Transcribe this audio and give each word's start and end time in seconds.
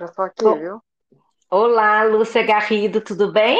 Já 0.00 0.06
estou 0.06 0.24
aqui, 0.24 0.46
oh. 0.46 0.56
viu? 0.56 0.82
Olá, 1.50 2.02
Lúcia 2.04 2.42
Garrido, 2.42 3.02
tudo 3.02 3.30
bem? 3.30 3.58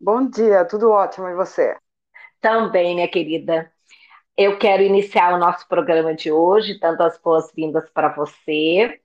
Bom 0.00 0.24
dia, 0.30 0.64
tudo 0.64 0.88
ótimo, 0.92 1.26
e 1.26 1.34
você? 1.34 1.76
Também, 2.40 2.94
minha 2.94 3.08
querida. 3.08 3.68
Eu 4.36 4.56
quero 4.56 4.84
iniciar 4.84 5.34
o 5.34 5.38
nosso 5.38 5.66
programa 5.66 6.14
de 6.14 6.30
hoje, 6.30 6.78
dando 6.78 7.00
as 7.00 7.18
boas-vindas 7.18 7.90
para 7.90 8.08
você 8.10 9.00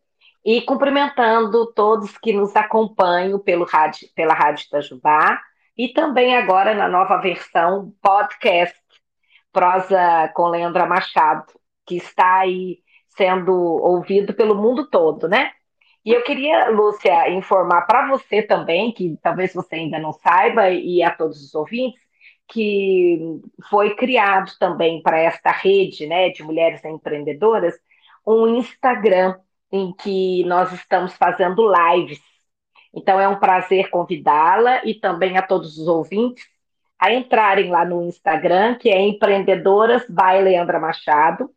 e 0.45 0.61
cumprimentando 0.61 1.73
todos 1.73 2.19
que 2.19 2.31
nos 2.31 2.55
acompanham 2.55 3.39
pelo 3.39 3.65
rádio, 3.65 4.07
pela 4.13 4.35
Rádio 4.35 4.67
Itajubá 4.67 5.41
e 5.75 5.89
também 5.89 6.37
agora 6.37 6.75
na 6.75 6.87
nova 6.87 7.17
versão 7.17 7.95
podcast 7.99 8.79
Prosa 9.51 10.31
com 10.35 10.49
Leandra 10.49 10.85
Machado, 10.85 11.51
que 11.83 11.95
está 11.97 12.41
aí 12.41 12.83
sendo 13.09 13.51
ouvido 13.55 14.35
pelo 14.35 14.53
mundo 14.53 14.87
todo, 14.87 15.27
né? 15.27 15.51
E 16.05 16.11
eu 16.11 16.23
queria, 16.23 16.69
Lúcia, 16.69 17.29
informar 17.29 17.83
para 17.83 18.07
você 18.09 18.41
também, 18.41 18.91
que 18.91 19.17
talvez 19.21 19.53
você 19.53 19.75
ainda 19.75 19.99
não 19.99 20.11
saiba, 20.13 20.69
e 20.69 21.01
a 21.01 21.11
todos 21.11 21.41
os 21.41 21.55
ouvintes, 21.55 22.01
que 22.47 23.19
foi 23.69 23.95
criado 23.95 24.51
também 24.59 25.01
para 25.01 25.17
esta 25.19 25.51
rede 25.51 26.05
né, 26.05 26.29
de 26.29 26.43
mulheres 26.43 26.83
empreendedoras 26.83 27.73
um 28.25 28.57
Instagram 28.57 29.37
em 29.71 29.93
que 29.93 30.43
nós 30.45 30.71
estamos 30.71 31.13
fazendo 31.15 31.71
lives. 31.71 32.21
Então 32.93 33.19
é 33.19 33.27
um 33.27 33.39
prazer 33.39 33.89
convidá-la 33.89 34.85
e 34.85 34.93
também 34.95 35.37
a 35.37 35.41
todos 35.41 35.77
os 35.77 35.87
ouvintes 35.87 36.45
a 36.99 37.11
entrarem 37.13 37.69
lá 37.69 37.83
no 37.83 38.03
Instagram, 38.03 38.75
que 38.75 38.89
é 38.89 39.01
Empreendedoras 39.01 40.05
by 40.07 40.41
Leandra 40.41 40.79
Machado. 40.79 41.49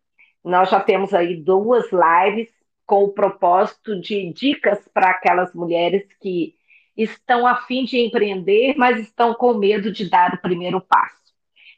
Nós 0.43 0.71
já 0.71 0.81
temos 0.81 1.15
aí 1.15 1.37
duas 1.37 1.87
lives 1.93 2.49
com 2.87 3.05
o 3.05 3.13
propósito 3.13 4.01
de 4.01 4.33
dicas 4.33 4.89
para 4.95 5.11
aquelas 5.11 5.53
mulheres 5.53 6.07
que 6.21 6.55
estão 6.97 7.47
a 7.47 7.57
fim 7.63 7.85
de 7.85 7.99
empreender, 7.99 8.75
mas 8.77 8.99
estão 9.01 9.35
com 9.35 9.55
medo 9.55 9.93
de 9.93 10.09
dar 10.09 10.35
o 10.35 10.41
primeiro 10.41 10.81
passo. 10.81 11.17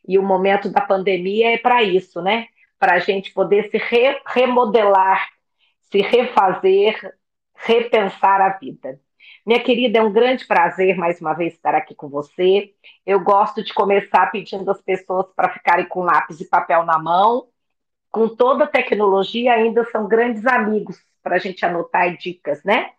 E 0.07 0.19
o 0.19 0.23
momento 0.23 0.71
da 0.71 0.81
pandemia 0.81 1.55
é 1.55 1.59
para 1.59 1.83
isso, 1.83 2.23
né? 2.23 2.47
Para 2.79 2.95
a 2.95 2.99
gente 2.99 3.33
poder 3.33 3.71
se 3.71 3.79
re 3.79 4.21
remodelar, 4.27 5.29
se 5.91 6.01
refazer, 6.01 7.15
repensar 7.55 8.41
a 8.41 8.51
vida. 8.51 9.01
Minha 9.45 9.61
querida, 9.61 9.99
é 9.99 10.03
um 10.03 10.13
grande 10.13 10.47
prazer 10.47 10.97
mais 10.97 11.21
uma 11.21 11.33
vez 11.33 11.55
estar 11.55 11.75
aqui 11.75 11.95
com 11.95 12.09
você. 12.09 12.73
Eu 13.05 13.21
gosto 13.21 13.63
de 13.65 13.75
começar 13.75 14.31
pedindo 14.31 14.71
às 14.71 14.81
pessoas 14.81 15.27
para 15.35 15.53
ficarem 15.53 15.89
com 15.89 16.03
lápis 16.03 16.41
e 16.41 16.49
papel 16.49 16.85
na 16.85 16.99
mão 16.99 17.49
com 18.11 18.29
toda 18.29 18.65
a 18.65 18.69
tecnologia, 18.69 19.53
ainda 19.53 19.85
são 19.85 20.09
grandes 20.09 20.47
amigos 20.47 20.99
para 21.23 21.37
a 21.37 21.39
gente 21.39 21.65
anotar 21.65 22.17
dicas, 22.17 22.63
né? 22.65 22.91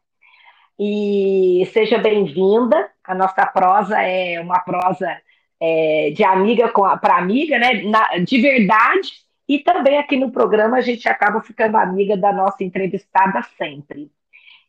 E 0.80 1.68
seja 1.74 1.98
bem-vinda. 1.98 2.90
A 3.04 3.14
nossa 3.14 3.46
prosa 3.46 4.02
é 4.02 4.40
uma 4.40 4.60
prosa 4.60 5.20
é, 5.60 6.12
de 6.16 6.24
amiga 6.24 6.72
para 7.02 7.18
amiga, 7.18 7.60
né? 7.60 7.84
Na, 7.84 8.18
de 8.18 8.40
verdade. 8.40 9.12
E 9.48 9.60
também 9.60 9.98
aqui 9.98 10.16
no 10.16 10.32
programa 10.32 10.78
a 10.78 10.82
gente 10.82 11.10
acaba 11.10 11.42
ficando 11.42 11.76
amiga 11.76 12.16
da 12.16 12.32
nossa 12.32 12.64
entrevistada 12.64 13.42
sempre. 13.58 14.12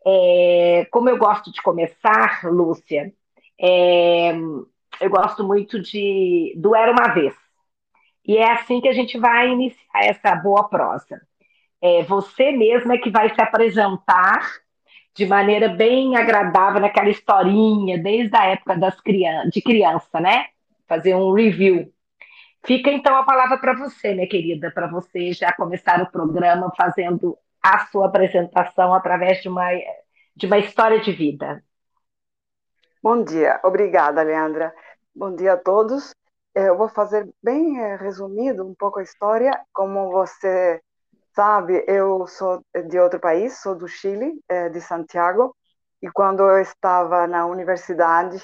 É, 0.06 0.86
como 0.90 1.08
eu 1.10 1.18
gosto 1.18 1.52
de 1.52 1.60
começar, 1.60 2.40
Lúcia, 2.44 3.12
é, 3.60 4.32
eu 5.00 5.10
gosto 5.10 5.44
muito 5.44 5.80
de 5.80 6.54
do 6.56 6.74
Era 6.74 6.92
uma 6.92 7.08
Vez. 7.08 7.34
E 8.26 8.36
é 8.36 8.52
assim 8.52 8.80
que 8.80 8.88
a 8.88 8.92
gente 8.92 9.18
vai 9.18 9.50
iniciar 9.50 10.04
essa 10.04 10.34
boa 10.36 10.68
prosa. 10.68 11.20
É 11.80 12.02
você 12.02 12.52
mesma 12.52 12.98
que 12.98 13.10
vai 13.10 13.34
se 13.34 13.40
apresentar 13.40 14.60
de 15.14 15.26
maneira 15.26 15.68
bem 15.68 16.16
agradável 16.16 16.80
naquela 16.80 17.08
historinha, 17.08 17.98
desde 17.98 18.36
a 18.36 18.46
época 18.46 18.76
das 18.76 19.00
criança, 19.00 19.50
de 19.50 19.62
criança, 19.62 20.20
né? 20.20 20.46
Fazer 20.86 21.14
um 21.14 21.32
review. 21.32 21.92
Fica 22.64 22.90
então 22.90 23.16
a 23.16 23.24
palavra 23.24 23.58
para 23.58 23.74
você, 23.74 24.14
minha 24.14 24.28
querida, 24.28 24.70
para 24.70 24.86
você 24.86 25.32
já 25.32 25.52
começar 25.52 26.00
o 26.02 26.10
programa 26.10 26.70
fazendo 26.76 27.36
a 27.62 27.86
sua 27.86 28.06
apresentação 28.06 28.94
através 28.94 29.42
de 29.42 29.48
uma, 29.48 29.66
de 30.36 30.46
uma 30.46 30.58
história 30.58 31.00
de 31.00 31.12
vida. 31.12 31.62
Bom 33.02 33.24
dia, 33.24 33.58
obrigada, 33.64 34.22
Leandra. 34.22 34.74
Bom 35.14 35.34
dia 35.34 35.54
a 35.54 35.56
todos. 35.56 36.12
É, 36.54 36.68
eu 36.68 36.76
vou 36.76 36.88
fazer 36.88 37.28
bem 37.42 37.80
é, 37.80 37.96
resumido 37.96 38.66
um 38.66 38.74
pouco 38.74 38.98
a 38.98 39.02
história. 39.02 39.52
Como 39.72 40.10
você 40.10 40.80
sabe, 41.34 41.84
eu 41.86 42.26
sou 42.26 42.64
de 42.88 42.98
outro 42.98 43.20
país, 43.20 43.58
sou 43.60 43.74
do 43.76 43.86
Chile, 43.88 44.32
é, 44.48 44.68
de 44.68 44.80
Santiago, 44.80 45.56
e 46.02 46.10
quando 46.10 46.42
eu 46.42 46.60
estava 46.60 47.26
na 47.26 47.46
universidade, 47.46 48.38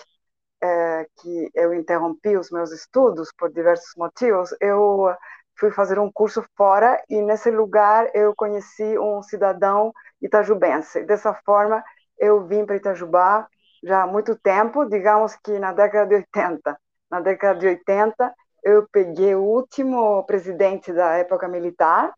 que 1.18 1.50
eu 1.54 1.72
interrompi 1.74 2.36
os 2.36 2.50
meus 2.50 2.72
estudos 2.72 3.30
por 3.38 3.52
diversos 3.52 3.94
motivos, 3.96 4.54
eu 4.60 5.14
fui 5.58 5.70
fazer 5.70 5.98
um 5.98 6.10
curso 6.10 6.44
fora 6.56 7.00
e 7.08 7.20
nesse 7.22 7.50
lugar 7.50 8.10
eu 8.14 8.34
conheci 8.34 8.98
um 8.98 9.22
cidadão 9.22 9.92
itajubense. 10.20 11.04
Dessa 11.04 11.34
forma, 11.44 11.84
eu 12.18 12.46
vim 12.46 12.64
para 12.66 12.76
Itajubá 12.76 13.46
já 13.84 14.02
há 14.02 14.06
muito 14.06 14.36
tempo, 14.36 14.84
digamos 14.86 15.36
que 15.36 15.58
na 15.58 15.72
década 15.72 16.06
de 16.06 16.14
80 16.16 16.78
na 17.10 17.20
década 17.20 17.58
de 17.58 17.66
80, 17.66 18.34
eu 18.62 18.86
peguei 18.90 19.34
o 19.34 19.42
último 19.42 20.24
presidente 20.24 20.92
da 20.92 21.14
época 21.14 21.48
militar 21.48 22.12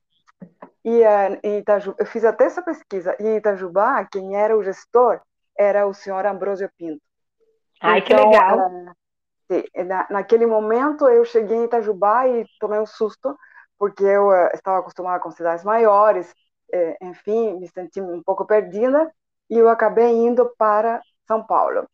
e 0.84 1.00
uh, 1.00 1.38
em 1.42 1.58
Itajubá, 1.58 1.96
eu 1.98 2.06
fiz 2.06 2.24
até 2.24 2.44
essa 2.44 2.62
pesquisa. 2.62 3.16
E 3.20 3.26
em 3.26 3.36
Itajubá, 3.36 4.04
quem 4.06 4.36
era 4.36 4.56
o 4.56 4.62
gestor 4.62 5.20
era 5.56 5.86
o 5.86 5.92
senhor 5.92 6.24
Ambrosio 6.24 6.70
Pinto. 6.78 7.02
Ai, 7.80 7.98
então, 7.98 8.16
que 8.16 8.24
legal! 8.24 8.70
Uh, 9.50 9.84
na, 9.84 10.06
naquele 10.10 10.46
momento, 10.46 11.08
eu 11.08 11.24
cheguei 11.24 11.56
em 11.56 11.64
Itajubá 11.64 12.26
e 12.28 12.46
tomei 12.58 12.78
um 12.78 12.86
susto, 12.86 13.36
porque 13.78 14.04
eu 14.04 14.28
uh, 14.28 14.48
estava 14.54 14.78
acostumada 14.78 15.20
com 15.20 15.30
cidades 15.30 15.64
maiores, 15.64 16.32
eh, 16.72 16.96
enfim, 17.00 17.58
me 17.58 17.68
senti 17.68 18.00
um 18.00 18.22
pouco 18.22 18.46
perdida, 18.46 19.10
e 19.48 19.56
eu 19.56 19.68
acabei 19.68 20.10
indo 20.10 20.52
para 20.58 21.00
São 21.26 21.44
Paulo. 21.44 21.88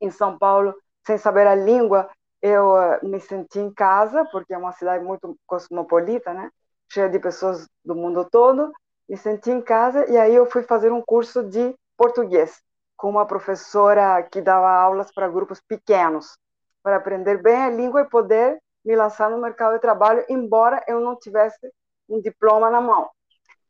Em 0.00 0.10
São 0.10 0.38
Paulo, 0.38 0.74
sem 1.06 1.18
saber 1.18 1.46
a 1.46 1.54
língua, 1.54 2.08
eu 2.40 2.72
uh, 2.74 3.06
me 3.06 3.20
senti 3.20 3.58
em 3.58 3.72
casa, 3.72 4.24
porque 4.32 4.52
é 4.52 4.58
uma 4.58 4.72
cidade 4.72 5.04
muito 5.04 5.36
cosmopolita, 5.46 6.34
né? 6.34 6.50
Cheia 6.90 7.08
de 7.08 7.18
pessoas 7.18 7.68
do 7.84 7.94
mundo 7.94 8.28
todo. 8.30 8.72
Me 9.08 9.16
senti 9.16 9.50
em 9.50 9.60
casa 9.60 10.10
e 10.10 10.16
aí 10.16 10.34
eu 10.34 10.46
fui 10.46 10.62
fazer 10.62 10.90
um 10.92 11.02
curso 11.02 11.42
de 11.44 11.74
português 11.96 12.60
com 12.96 13.10
uma 13.10 13.26
professora 13.26 14.22
que 14.22 14.40
dava 14.40 14.70
aulas 14.70 15.12
para 15.12 15.28
grupos 15.28 15.60
pequenos, 15.60 16.36
para 16.82 16.96
aprender 16.96 17.40
bem 17.42 17.56
a 17.56 17.70
língua 17.70 18.02
e 18.02 18.08
poder 18.08 18.58
me 18.84 18.96
lançar 18.96 19.30
no 19.30 19.40
mercado 19.40 19.74
de 19.74 19.80
trabalho, 19.80 20.24
embora 20.28 20.82
eu 20.88 21.00
não 21.00 21.16
tivesse 21.16 21.72
um 22.08 22.20
diploma 22.20 22.70
na 22.70 22.80
mão. 22.80 23.08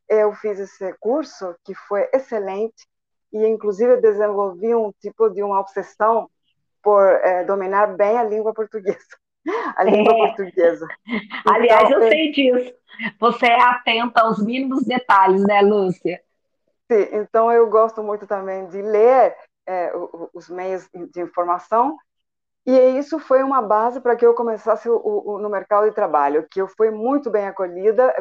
Eu 0.07 0.33
fiz 0.33 0.59
esse 0.59 0.93
curso 0.99 1.55
que 1.63 1.73
foi 1.73 2.09
excelente 2.13 2.87
e 3.31 3.45
inclusive 3.47 3.97
desenvolvi 3.97 4.75
um 4.75 4.91
tipo 4.99 5.29
de 5.29 5.41
uma 5.41 5.59
obsessão 5.59 6.29
por 6.83 7.01
é, 7.01 7.43
dominar 7.45 7.95
bem 7.95 8.17
a 8.17 8.23
língua 8.23 8.53
portuguesa. 8.53 9.17
A 9.75 9.83
língua 9.83 10.13
é. 10.13 10.17
portuguesa. 10.27 10.87
Então, 11.05 11.55
Aliás, 11.55 11.91
eu 11.91 12.01
é... 12.01 12.09
sei 12.09 12.31
disso. 12.31 12.73
Você 13.19 13.47
é 13.47 13.61
atenta 13.61 14.21
aos 14.21 14.41
mínimos 14.41 14.85
detalhes, 14.85 15.43
né, 15.43 15.61
Lúcia? 15.61 16.21
Sim, 16.89 17.07
então 17.11 17.51
eu 17.51 17.69
gosto 17.69 18.03
muito 18.03 18.27
também 18.27 18.67
de 18.67 18.81
ler 18.81 19.35
é, 19.67 19.91
os 20.33 20.47
meios 20.47 20.87
de 21.11 21.21
informação 21.21 21.97
e 22.65 22.71
isso 22.97 23.19
foi 23.19 23.43
uma 23.43 23.61
base 23.61 23.99
para 23.99 24.15
que 24.15 24.25
eu 24.25 24.33
começasse 24.33 24.87
o, 24.89 24.95
o, 25.03 25.37
no 25.37 25.49
mercado 25.49 25.85
de 25.85 25.95
trabalho, 25.95 26.47
que 26.49 26.61
eu 26.61 26.67
fui 26.67 26.89
muito 26.89 27.29
bem 27.29 27.45
acolhida, 27.45 28.13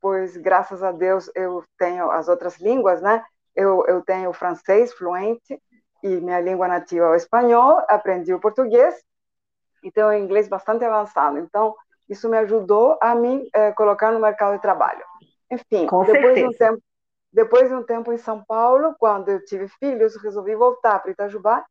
pois 0.00 0.36
graças 0.38 0.82
a 0.82 0.90
Deus 0.90 1.30
eu 1.34 1.62
tenho 1.78 2.10
as 2.10 2.28
outras 2.28 2.58
línguas, 2.58 3.02
né? 3.02 3.22
Eu, 3.54 3.84
eu 3.86 4.02
tenho 4.02 4.32
francês 4.32 4.92
fluente, 4.94 5.60
e 6.04 6.20
minha 6.20 6.38
língua 6.38 6.68
nativa 6.68 7.06
é 7.06 7.08
o 7.08 7.14
espanhol, 7.14 7.82
aprendi 7.88 8.34
o 8.34 8.38
português, 8.38 8.94
então 9.82 10.10
é 10.10 10.18
inglês 10.18 10.46
bastante 10.46 10.84
avançado. 10.84 11.38
Então, 11.38 11.74
isso 12.06 12.28
me 12.28 12.36
ajudou 12.36 12.98
a 13.00 13.14
me 13.14 13.48
eh, 13.54 13.72
colocar 13.72 14.12
no 14.12 14.20
mercado 14.20 14.54
de 14.54 14.60
trabalho. 14.60 15.02
Enfim, 15.50 15.86
Com 15.86 16.04
depois 16.04 16.34
de, 16.34 16.44
um 16.44 16.52
tempo, 16.52 16.82
depois 17.32 17.68
de 17.70 17.74
um 17.74 17.82
tempo 17.82 18.12
em 18.12 18.18
São 18.18 18.44
Paulo, 18.44 18.94
quando 18.98 19.30
eu 19.30 19.42
tive 19.46 19.66
filhos, 19.80 20.14
resolvi 20.16 20.54
voltar 20.54 20.98
para 20.98 21.10
Itajubá. 21.10 21.64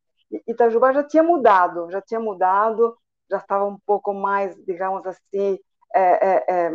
Itajubá 0.47 0.91
já 0.91 1.03
tinha 1.03 1.21
mudado, 1.21 1.91
já 1.91 2.01
tinha 2.01 2.19
mudado, 2.19 2.97
já 3.29 3.37
estava 3.37 3.65
um 3.65 3.77
pouco 3.85 4.15
mais, 4.15 4.55
digamos 4.65 5.05
assim, 5.05 5.59
é, 5.93 6.01
é, 6.01 6.45
é, 6.47 6.71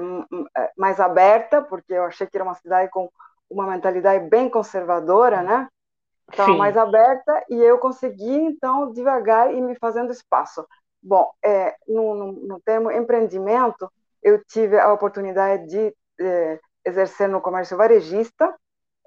mais 0.76 1.00
aberta, 1.00 1.60
porque 1.60 1.92
eu 1.92 2.04
achei 2.04 2.24
que 2.28 2.36
era 2.36 2.44
uma 2.44 2.54
cidade 2.54 2.88
com 2.88 3.10
uma 3.50 3.66
mentalidade 3.66 4.28
bem 4.28 4.48
conservadora, 4.48 5.42
né? 5.42 5.68
Estava 6.30 6.54
mais 6.54 6.76
aberta 6.76 7.44
e 7.48 7.54
eu 7.56 7.78
consegui, 7.78 8.34
então, 8.34 8.92
devagar 8.92 9.52
e 9.52 9.60
me 9.60 9.74
fazendo 9.76 10.12
espaço. 10.12 10.66
Bom, 11.02 11.30
é, 11.44 11.76
no, 11.86 12.14
no, 12.14 12.32
no 12.32 12.60
termo 12.60 12.90
empreendimento, 12.90 13.90
eu 14.22 14.42
tive 14.44 14.78
a 14.78 14.92
oportunidade 14.92 15.66
de 15.66 15.94
é, 16.20 16.60
exercer 16.84 17.28
no 17.28 17.40
comércio 17.40 17.76
varejista 17.76 18.54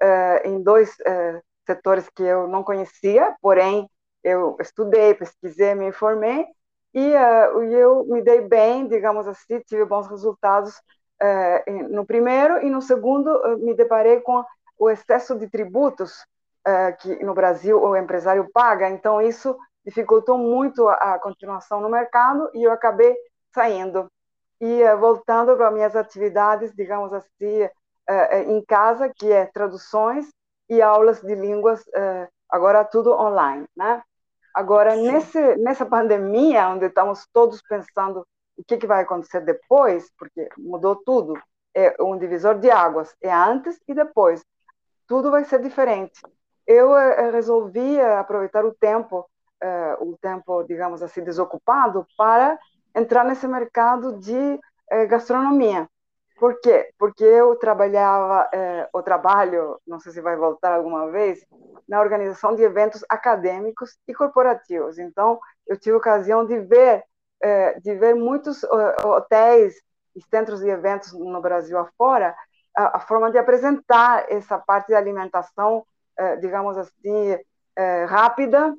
é, 0.00 0.48
em 0.48 0.62
dois 0.62 0.98
é, 1.00 1.40
setores 1.66 2.08
que 2.14 2.22
eu 2.22 2.48
não 2.48 2.62
conhecia, 2.62 3.34
porém 3.40 3.88
eu 4.22 4.56
estudei, 4.60 5.14
pesquisei, 5.14 5.74
me 5.74 5.88
informei 5.88 6.46
e 6.94 7.14
uh, 7.14 7.62
eu 7.62 8.04
me 8.04 8.22
dei 8.22 8.42
bem, 8.42 8.86
digamos 8.86 9.26
assim, 9.26 9.60
tive 9.60 9.84
bons 9.84 10.06
resultados 10.08 10.76
uh, 10.76 11.88
no 11.90 12.04
primeiro 12.04 12.62
e 12.62 12.68
no 12.68 12.82
segundo 12.82 13.58
me 13.58 13.74
deparei 13.74 14.20
com 14.20 14.44
o 14.78 14.90
excesso 14.90 15.36
de 15.38 15.48
tributos 15.48 16.24
que 17.00 17.24
no 17.24 17.34
Brasil 17.34 17.82
o 17.82 17.96
empresário 17.96 18.48
paga, 18.52 18.88
então 18.88 19.20
isso 19.20 19.56
dificultou 19.84 20.38
muito 20.38 20.88
a, 20.88 20.94
a 21.14 21.18
continuação 21.18 21.80
no 21.80 21.88
mercado 21.88 22.50
e 22.54 22.62
eu 22.62 22.72
acabei 22.72 23.16
saindo 23.54 24.10
e 24.60 24.94
voltando 24.96 25.56
para 25.56 25.70
minhas 25.72 25.96
atividades, 25.96 26.72
digamos 26.72 27.12
assim, 27.12 27.68
em 28.46 28.64
casa, 28.64 29.08
que 29.08 29.30
é 29.30 29.46
traduções 29.46 30.28
e 30.68 30.80
aulas 30.80 31.20
de 31.20 31.34
línguas, 31.34 31.84
agora 32.48 32.84
tudo 32.84 33.12
online, 33.12 33.66
né? 33.76 34.00
Agora, 34.54 34.94
nesse, 34.94 35.56
nessa 35.56 35.86
pandemia, 35.86 36.68
onde 36.68 36.86
estamos 36.86 37.26
todos 37.32 37.62
pensando 37.62 38.26
o 38.56 38.62
que, 38.62 38.76
que 38.76 38.86
vai 38.86 39.02
acontecer 39.02 39.40
depois, 39.40 40.10
porque 40.18 40.48
mudou 40.58 40.94
tudo, 40.94 41.34
é 41.74 41.96
um 42.00 42.18
divisor 42.18 42.58
de 42.58 42.70
águas, 42.70 43.14
é 43.22 43.32
antes 43.32 43.80
e 43.88 43.94
depois. 43.94 44.44
Tudo 45.06 45.30
vai 45.30 45.44
ser 45.44 45.60
diferente. 45.60 46.20
Eu 46.66 46.96
eh, 46.96 47.30
resolvi 47.30 47.98
eh, 47.98 48.16
aproveitar 48.16 48.64
o 48.64 48.74
tempo, 48.74 49.28
eh, 49.60 49.96
o 50.00 50.16
tempo, 50.20 50.62
digamos 50.64 51.02
assim, 51.02 51.22
desocupado, 51.24 52.06
para 52.16 52.58
entrar 52.94 53.24
nesse 53.24 53.46
mercado 53.46 54.18
de 54.18 54.60
gastronomia. 55.08 55.88
Por 56.38 56.60
quê? 56.60 56.90
Porque 56.98 57.24
eu 57.24 57.54
trabalhava, 57.56 58.48
eh, 58.52 58.88
o 58.92 59.00
trabalho, 59.00 59.80
não 59.86 60.00
sei 60.00 60.12
se 60.12 60.20
vai 60.20 60.36
voltar 60.36 60.72
alguma 60.72 61.08
vez, 61.10 61.46
na 61.88 62.00
organização 62.00 62.56
de 62.56 62.62
eventos 62.62 63.04
acadêmicos 63.08 63.96
e 64.08 64.12
corporativos. 64.12 64.98
Então, 64.98 65.38
eu 65.68 65.78
tive 65.78 65.96
ocasião 65.96 66.44
de 66.44 66.58
ver, 66.58 67.04
eh, 67.42 67.78
de 67.80 67.94
ver 67.94 68.14
muitos 68.16 68.64
hotéis 69.04 69.74
e 70.16 70.20
centros 70.22 70.60
de 70.60 70.68
eventos 70.68 71.12
no 71.12 71.40
Brasil 71.40 71.78
afora, 71.78 72.34
a, 72.76 72.96
a 72.96 73.00
forma 73.00 73.30
de 73.30 73.38
apresentar 73.38 74.26
essa 74.28 74.58
parte 74.58 74.88
de 74.88 74.94
alimentação, 74.94 75.86
eh, 76.18 76.36
digamos 76.36 76.76
assim, 76.76 77.36
eh, 77.76 78.04
rápida. 78.04 78.74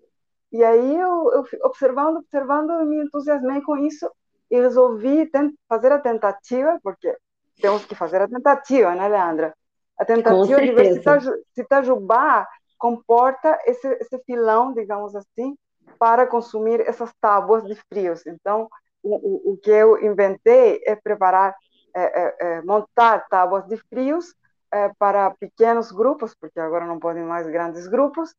E 0.52 0.64
aí, 0.64 0.96
eu, 0.96 1.32
eu 1.34 1.46
observando, 1.64 2.18
observando, 2.18 2.86
me 2.86 3.04
entusiasmei 3.04 3.62
com 3.62 3.78
isso 3.78 4.10
e 4.52 4.60
resolvi 4.60 5.30
fazer 5.68 5.92
a 5.92 6.00
tentativa, 6.00 6.80
porque 6.84 7.16
temos 7.60 7.86
que 7.86 7.96
fazer 7.96 8.22
a 8.22 8.28
tentativa, 8.28 8.94
né, 8.94 9.08
Leandra? 9.08 9.54
A 9.98 10.06
tentativa 10.06 10.62
de 10.62 10.72
ver 10.72 11.02
se 11.02 11.62
Itajubá 11.62 12.48
comporta 12.78 13.58
esse, 13.66 13.88
esse 13.94 14.20
filão, 14.26 14.74
digamos 14.74 15.16
assim, 15.16 15.56
para 15.98 16.28
consumir 16.28 16.82
essas 16.82 17.12
tábuas 17.22 17.64
de 17.64 17.76
frios. 17.90 18.26
Então, 18.28 18.68
o, 19.02 19.16
o, 19.16 19.54
o 19.54 19.58
que 19.58 19.72
eu 19.72 20.04
inventei 20.04 20.82
é 20.86 20.96
preparar, 20.96 21.56
é, 21.96 22.04
é, 22.04 22.36
é, 22.40 22.62
montar 22.62 23.28
tábuas 23.30 23.66
de 23.68 23.78
frios 23.90 24.34
é, 24.74 24.92
para 24.98 25.32
pequenos 25.32 25.92
grupos, 25.92 26.34
porque 26.34 26.60
agora 26.60 26.86
não 26.86 27.00
podem 27.00 27.24
mais 27.24 27.48
grandes 27.48 27.88
grupos, 27.88 28.34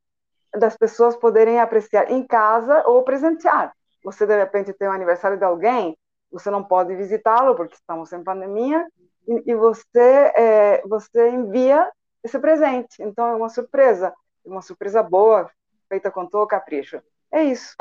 das 0.52 0.76
pessoas 0.76 1.16
poderem 1.16 1.60
apreciar 1.60 2.10
em 2.10 2.26
casa 2.26 2.82
ou 2.86 3.02
presentear. 3.02 3.72
Você, 4.04 4.26
de 4.26 4.36
repente, 4.36 4.72
tem 4.72 4.88
o 4.88 4.92
aniversário 4.92 5.38
de 5.38 5.44
alguém, 5.44 5.96
você 6.31 6.50
não 6.50 6.62
pode 6.62 6.94
visitá-lo 6.94 7.54
porque 7.54 7.75
estamos 7.75 8.12
em 8.12 8.22
pandemia, 8.22 8.86
e, 9.26 9.52
e 9.52 9.54
você, 9.54 10.32
é, 10.36 10.82
você 10.86 11.31
envia 11.31 11.90
esse 12.22 12.38
presente. 12.38 13.02
Então, 13.02 13.28
é 13.28 13.34
uma 13.34 13.48
surpresa, 13.48 14.12
uma 14.44 14.60
surpresa 14.60 15.02
boa, 15.02 15.50
feita 15.88 16.10
com 16.10 16.26
todo 16.26 16.46
capricho. 16.46 17.00
É 17.32 17.42
isso. 17.44 17.75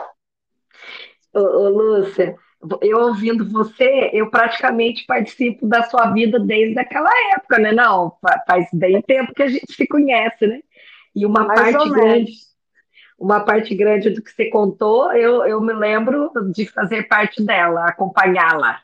Ô, 1.33 1.39
ô, 1.39 1.69
Lúcia, 1.69 2.37
eu 2.81 2.99
ouvindo 2.99 3.49
você, 3.49 4.09
eu 4.13 4.29
praticamente 4.29 5.05
participo 5.05 5.67
da 5.67 5.83
sua 5.83 6.11
vida 6.11 6.39
desde 6.39 6.79
aquela 6.79 7.09
época, 7.35 7.59
né? 7.59 7.71
Não, 7.71 8.17
faz 8.47 8.67
bem 8.73 9.01
tempo 9.01 9.33
que 9.33 9.43
a 9.43 9.47
gente 9.47 9.73
se 9.73 9.87
conhece, 9.87 10.47
né? 10.47 10.61
E 11.15 11.25
uma 11.25 11.45
Mais 11.45 11.71
parte 11.71 11.89
grande, 11.89 12.31
uma 13.19 13.39
parte 13.41 13.75
grande 13.75 14.09
do 14.09 14.21
que 14.21 14.31
você 14.31 14.49
contou, 14.49 15.11
eu, 15.13 15.45
eu 15.45 15.61
me 15.61 15.73
lembro 15.73 16.31
de 16.53 16.65
fazer 16.65 17.03
parte 17.07 17.43
dela, 17.43 17.85
acompanhá-la. 17.85 18.79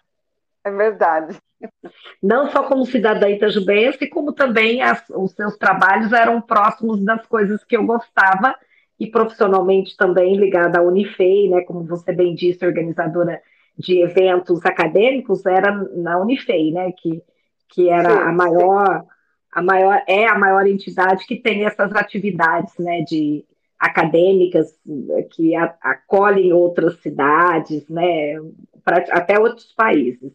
É 0.64 0.72
verdade 0.72 1.40
não 2.22 2.50
só 2.52 2.64
como 2.64 2.86
cidadã 2.86 3.30
itajubense, 3.30 4.08
como 4.08 4.34
também 4.34 4.82
as, 4.82 5.04
os 5.10 5.32
seus 5.32 5.58
trabalhos 5.58 6.12
eram 6.14 6.42
próximos 6.42 7.04
das 7.04 7.26
coisas 7.26 7.64
que 7.64 7.76
eu 7.76 7.86
gostava 7.86 8.56
e 9.00 9.08
profissionalmente 9.08 9.96
também 9.96 10.36
ligada 10.38 10.80
à 10.80 10.82
Unifei, 10.82 11.50
né, 11.50 11.62
como 11.62 11.84
você 11.84 12.12
bem 12.12 12.36
disse, 12.36 12.66
organizadora 12.66 13.42
de 13.80 14.02
eventos 14.02 14.66
acadêmicos, 14.66 15.46
era 15.46 15.72
na 15.96 16.20
Unifei, 16.20 16.74
né, 16.74 16.92
que, 16.92 17.24
que 17.70 17.90
era 17.90 18.12
sim, 18.12 18.18
a 18.18 18.32
maior, 18.34 19.02
sim. 19.02 19.08
a 19.54 19.62
maior, 19.62 20.04
é 20.06 20.28
a 20.28 20.38
maior 20.38 20.68
entidade 20.68 21.26
que 21.26 21.38
tem 21.38 21.66
essas 21.66 21.96
atividades, 21.96 22.78
né, 22.78 23.02
de 23.04 23.46
acadêmicas 23.80 24.78
que 25.32 25.56
acolhem 25.56 26.52
outras 26.52 27.00
cidades, 27.00 27.88
né, 27.88 28.36
pra, 28.84 28.98
até 29.12 29.40
outros 29.40 29.72
países. 29.72 30.34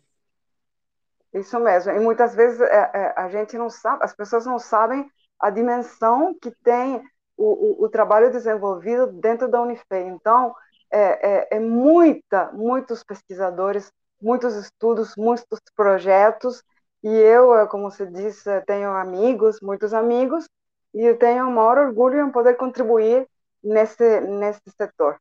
Isso 1.35 1.61
mesmo. 1.61 1.93
E 1.93 2.01
muitas 2.01 2.35
vezes 2.35 2.59
é, 2.63 2.91
é, 2.95 3.15
a 3.15 3.29
gente 3.29 3.59
não 3.59 3.69
sabe, 3.69 4.05
as 4.05 4.15
pessoas 4.15 4.47
não 4.47 4.59
sabem 4.59 5.05
a 5.39 5.51
dimensão 5.51 6.35
que 6.41 6.51
tem 6.63 7.03
o, 7.37 7.83
o, 7.83 7.85
o 7.85 7.89
trabalho 7.91 8.31
desenvolvido 8.31 9.09
dentro 9.09 9.51
da 9.51 9.61
Unifei. 9.61 10.05
Então, 10.05 10.55
é, 10.95 11.19
é, 11.23 11.49
é, 11.57 11.61
muita, 11.61 12.51
muitos 12.53 13.03
pesquisadores, 13.03 13.93
muitos 14.21 14.55
estudos, 14.55 15.15
muitos 15.17 15.61
projetos. 15.75 16.63
E 17.03 17.09
eu, 17.09 17.67
como 17.69 17.91
você 17.91 18.07
disse, 18.07 18.49
tenho 18.67 18.91
amigos, 18.91 19.61
muitos 19.61 19.93
amigos, 19.93 20.47
e 20.95 21.03
eu 21.05 21.19
tenho 21.19 21.49
o 21.49 21.53
maior 21.53 21.79
orgulho 21.79 22.27
em 22.27 22.31
poder 22.31 22.55
contribuir 22.55 23.27
nesse, 23.63 24.21
nesse 24.21 24.63
setor. 24.71 25.17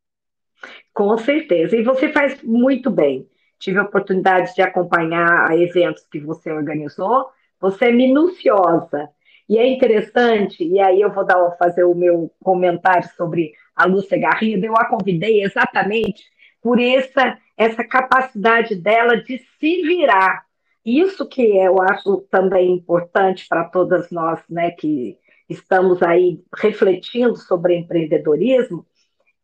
Com 0.94 1.18
certeza. 1.18 1.76
E 1.76 1.84
você 1.84 2.10
faz 2.10 2.42
muito 2.42 2.90
bem 2.90 3.28
tive 3.64 3.80
a 3.80 3.84
oportunidade 3.84 4.54
de 4.54 4.62
acompanhar 4.62 5.58
eventos 5.58 6.06
que 6.12 6.20
você 6.20 6.52
organizou. 6.52 7.30
Você 7.62 7.86
é 7.86 7.92
minuciosa. 7.94 9.10
E 9.48 9.58
é 9.58 9.68
interessante, 9.68 10.64
e 10.64 10.80
aí 10.80 11.02
eu 11.02 11.12
vou 11.12 11.26
dar, 11.26 11.52
fazer 11.58 11.84
o 11.84 11.94
meu 11.94 12.32
comentário 12.42 13.10
sobre 13.18 13.52
a 13.76 13.86
Lúcia 13.86 14.18
Garrido, 14.18 14.66
eu 14.66 14.76
a 14.78 14.86
convidei 14.86 15.44
exatamente 15.44 16.24
por 16.62 16.80
essa, 16.80 17.38
essa 17.58 17.84
capacidade 17.84 18.76
dela 18.76 19.18
de 19.18 19.38
se 19.60 19.82
virar. 19.82 20.46
Isso 20.86 21.28
que 21.28 21.42
eu 21.42 21.82
acho 21.82 22.26
também 22.30 22.72
importante 22.72 23.46
para 23.48 23.66
todas 23.66 24.10
nós, 24.12 24.40
né, 24.50 24.72
que 24.72 25.18
estamos 25.50 26.02
aí 26.02 26.42
refletindo 26.56 27.36
sobre 27.36 27.76
empreendedorismo, 27.76 28.86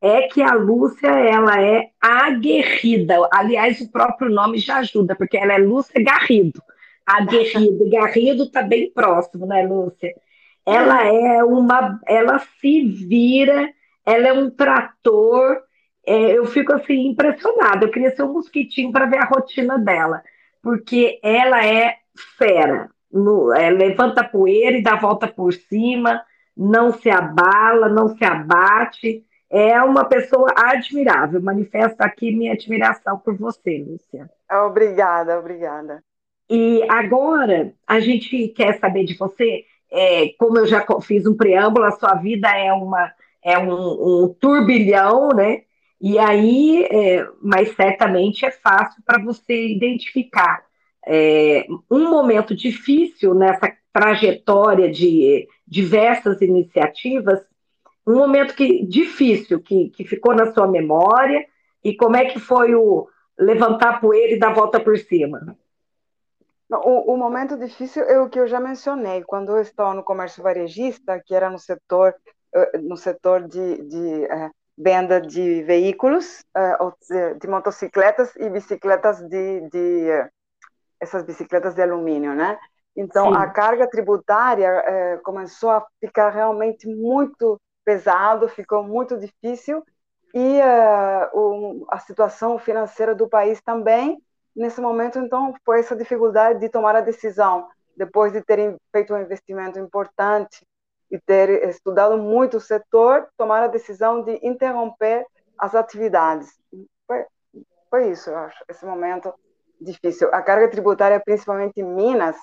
é 0.02 0.24
que 0.24 0.42
a 0.42 0.54
Lúcia 0.54 1.10
ela 1.10 1.62
é 1.62 1.90
aguerrida. 2.00 3.16
Aliás, 3.34 3.82
o 3.82 3.92
próprio 3.92 4.30
nome 4.30 4.58
já 4.58 4.78
ajuda, 4.78 5.16
porque 5.16 5.38
ela 5.38 5.54
é 5.54 5.58
Lúcia 5.58 6.02
Garrido. 6.02 6.62
Aguerrido, 7.18 7.90
Garrido 7.90 8.44
está 8.44 8.62
bem 8.62 8.92
próximo, 8.92 9.46
né, 9.46 9.66
Lúcia? 9.66 10.14
Ela 10.66 11.08
é 11.08 11.44
uma, 11.44 12.00
ela 12.06 12.40
se 12.40 12.82
vira, 12.82 13.70
ela 14.06 14.28
é 14.28 14.34
um 14.34 14.50
trator. 14.50 15.58
É, 16.06 16.38
eu 16.38 16.46
fico 16.46 16.74
assim 16.74 17.08
impressionada. 17.08 17.86
Eu 17.86 17.92
queria 17.92 18.16
ser 18.16 18.24
um 18.24 18.34
mosquitinho 18.34 18.92
para 18.92 19.06
ver 19.06 19.18
a 19.18 19.26
rotina 19.26 19.78
dela, 19.78 20.22
porque 20.62 21.20
ela 21.24 21.66
é 21.66 21.96
fera. 22.38 22.90
No, 23.12 23.52
é, 23.54 23.70
levanta 23.72 24.24
poeira 24.24 24.78
e 24.78 24.84
dá 24.84 24.96
volta 24.96 25.28
por 25.28 25.52
cima, 25.52 26.22
não 26.56 26.94
se 26.94 27.10
abala, 27.10 27.90
não 27.90 28.10
se 28.16 28.24
abate 28.24 29.26
é 29.50 29.82
uma 29.82 30.06
pessoa 30.06 30.54
admirável. 30.56 31.42
Manifesto 31.42 32.02
aqui 32.02 32.32
minha 32.32 32.54
admiração 32.54 33.18
por 33.18 33.36
você, 33.36 33.84
Lúcia. 33.84 34.30
Obrigada, 34.66 35.40
obrigada. 35.40 36.04
E 36.50 36.84
agora 36.90 37.74
a 37.86 38.00
gente 38.00 38.48
quer 38.50 38.80
saber 38.80 39.06
de 39.06 39.16
você, 39.16 39.66
é, 39.92 40.30
como 40.38 40.58
eu 40.58 40.68
já 40.68 40.86
fiz 41.02 41.26
um 41.26 41.36
preâmbulo, 41.36 41.86
a 41.86 41.92
sua 41.92 42.16
vida 42.16 42.50
é 42.50 42.74
uma 42.74 43.12
é 43.42 43.58
um, 43.58 44.26
um 44.26 44.36
turbilhão, 44.40 45.30
né? 45.30 45.62
E 46.02 46.20
aí, 46.20 46.84
é, 46.92 47.28
mas 47.42 47.74
certamente 47.76 48.46
é 48.46 48.52
fácil 48.52 49.02
para 49.06 49.24
você 49.24 49.68
identificar 49.68 50.62
é, 51.06 51.66
um 51.90 52.10
momento 52.10 52.54
difícil 52.56 53.34
nessa 53.34 53.72
trajetória 53.94 54.92
de 54.92 55.48
diversas 55.68 56.42
iniciativas 56.42 57.40
um 58.10 58.16
momento 58.16 58.56
que 58.56 58.84
difícil 58.86 59.60
que, 59.60 59.90
que 59.90 60.04
ficou 60.04 60.34
na 60.34 60.52
sua 60.52 60.68
memória 60.68 61.46
e 61.84 61.96
como 61.96 62.16
é 62.16 62.26
que 62.26 62.40
foi 62.40 62.74
o 62.74 63.08
levantar 63.38 64.02
poeira 64.02 64.34
e 64.34 64.40
dar 64.40 64.54
volta 64.54 64.80
por 64.80 64.98
cima? 64.98 65.56
O, 66.70 67.14
o, 67.14 67.18
momento 67.18 67.58
difícil 67.58 68.04
é 68.04 68.20
o 68.20 68.30
que 68.30 68.40
eu 68.40 68.48
já 68.48 68.60
mencionei, 68.60 69.24
quando 69.24 69.58
eu 69.58 69.62
estava 69.62 69.94
no 69.94 70.04
comércio 70.04 70.44
varejista, 70.44 71.20
que 71.26 71.34
era 71.34 71.50
no 71.50 71.58
setor 71.58 72.16
no 72.82 72.98
setor 72.98 73.48
de, 73.48 73.84
de 73.84 74.28
venda 74.78 75.22
de 75.22 75.62
veículos, 75.64 76.44
de, 77.40 77.48
motocicletas 77.48 78.36
e 78.38 78.50
bicicletas 78.50 79.20
de, 79.28 79.70
de 79.70 80.08
essas 81.00 81.24
bicicletas 81.24 81.76
de 81.76 81.82
alumínio, 81.82 82.34
né? 82.34 82.58
Então, 82.96 83.28
Sim. 83.28 83.38
a 83.38 83.48
carga 83.50 83.88
tributária 83.88 85.22
começou 85.24 85.70
a 85.70 85.86
ficar 86.00 86.30
realmente 86.30 86.88
muito 86.88 87.60
pesado, 87.86 88.50
ficou 88.50 88.84
muito 88.84 89.18
difícil 89.18 89.84
e 90.34 90.60
o, 91.34 91.86
a 91.90 92.00
situação 92.00 92.58
financeira 92.58 93.16
do 93.16 93.28
país 93.28 93.62
também, 93.62 94.22
nesse 94.60 94.82
momento, 94.82 95.18
então, 95.18 95.54
foi 95.66 95.80
essa 95.80 95.96
dificuldade 95.96 96.60
de 96.60 96.70
tomar 96.70 96.96
a 96.96 97.02
decisão, 97.02 97.68
depois 97.96 98.32
de 98.34 98.42
terem 98.42 98.76
feito 98.92 99.14
um 99.14 99.22
investimento 99.22 99.80
importante 99.80 100.66
e 101.10 101.18
ter 101.18 101.68
estudado 101.70 102.18
muito 102.18 102.58
o 102.58 102.62
setor, 102.62 103.28
tomar 103.38 103.64
a 103.64 103.68
decisão 103.68 104.22
de 104.22 104.40
interromper 104.44 105.26
as 105.58 105.74
atividades. 105.74 106.50
Foi, 107.08 107.26
foi 107.90 108.12
isso, 108.12 108.30
eu 108.30 108.38
acho, 108.38 108.64
esse 108.70 108.86
momento 108.86 109.34
difícil. 109.82 110.30
A 110.34 110.42
carga 110.42 110.70
tributária, 110.70 111.22
principalmente 111.24 111.80
em 111.80 111.84
Minas, 111.84 112.36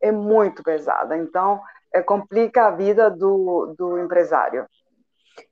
é 0.00 0.12
muito 0.12 0.62
pesada, 0.62 1.16
então 1.16 1.60
é, 1.92 2.00
complica 2.00 2.66
a 2.66 2.70
vida 2.70 3.10
do, 3.10 3.74
do 3.76 3.98
empresário. 3.98 4.66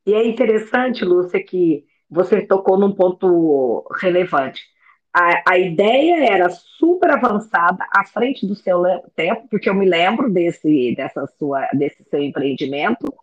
E 0.07 0.15
é 0.15 0.27
interessante, 0.27 1.05
Lúcia, 1.05 1.45
que 1.45 1.85
você 2.09 2.47
tocou 2.47 2.79
num 2.79 2.95
ponto 2.95 3.87
relevante. 4.01 4.74
A, 5.15 5.53
a 5.53 5.59
ideia 5.59 6.33
era 6.33 6.51
super 6.51 7.09
avançada, 7.11 7.87
à 7.95 8.05
frente 8.05 8.45
do 8.45 8.57
seu 8.57 8.83
tempo, 9.15 9.47
porque 9.49 9.71
eu 9.71 9.75
me 9.75 9.87
lembro 9.87 10.29
desse, 10.29 10.93
dessa 10.97 11.25
sua, 11.39 11.69
desse 11.73 12.03
seu 12.11 12.21
empreendimento, 12.21 13.15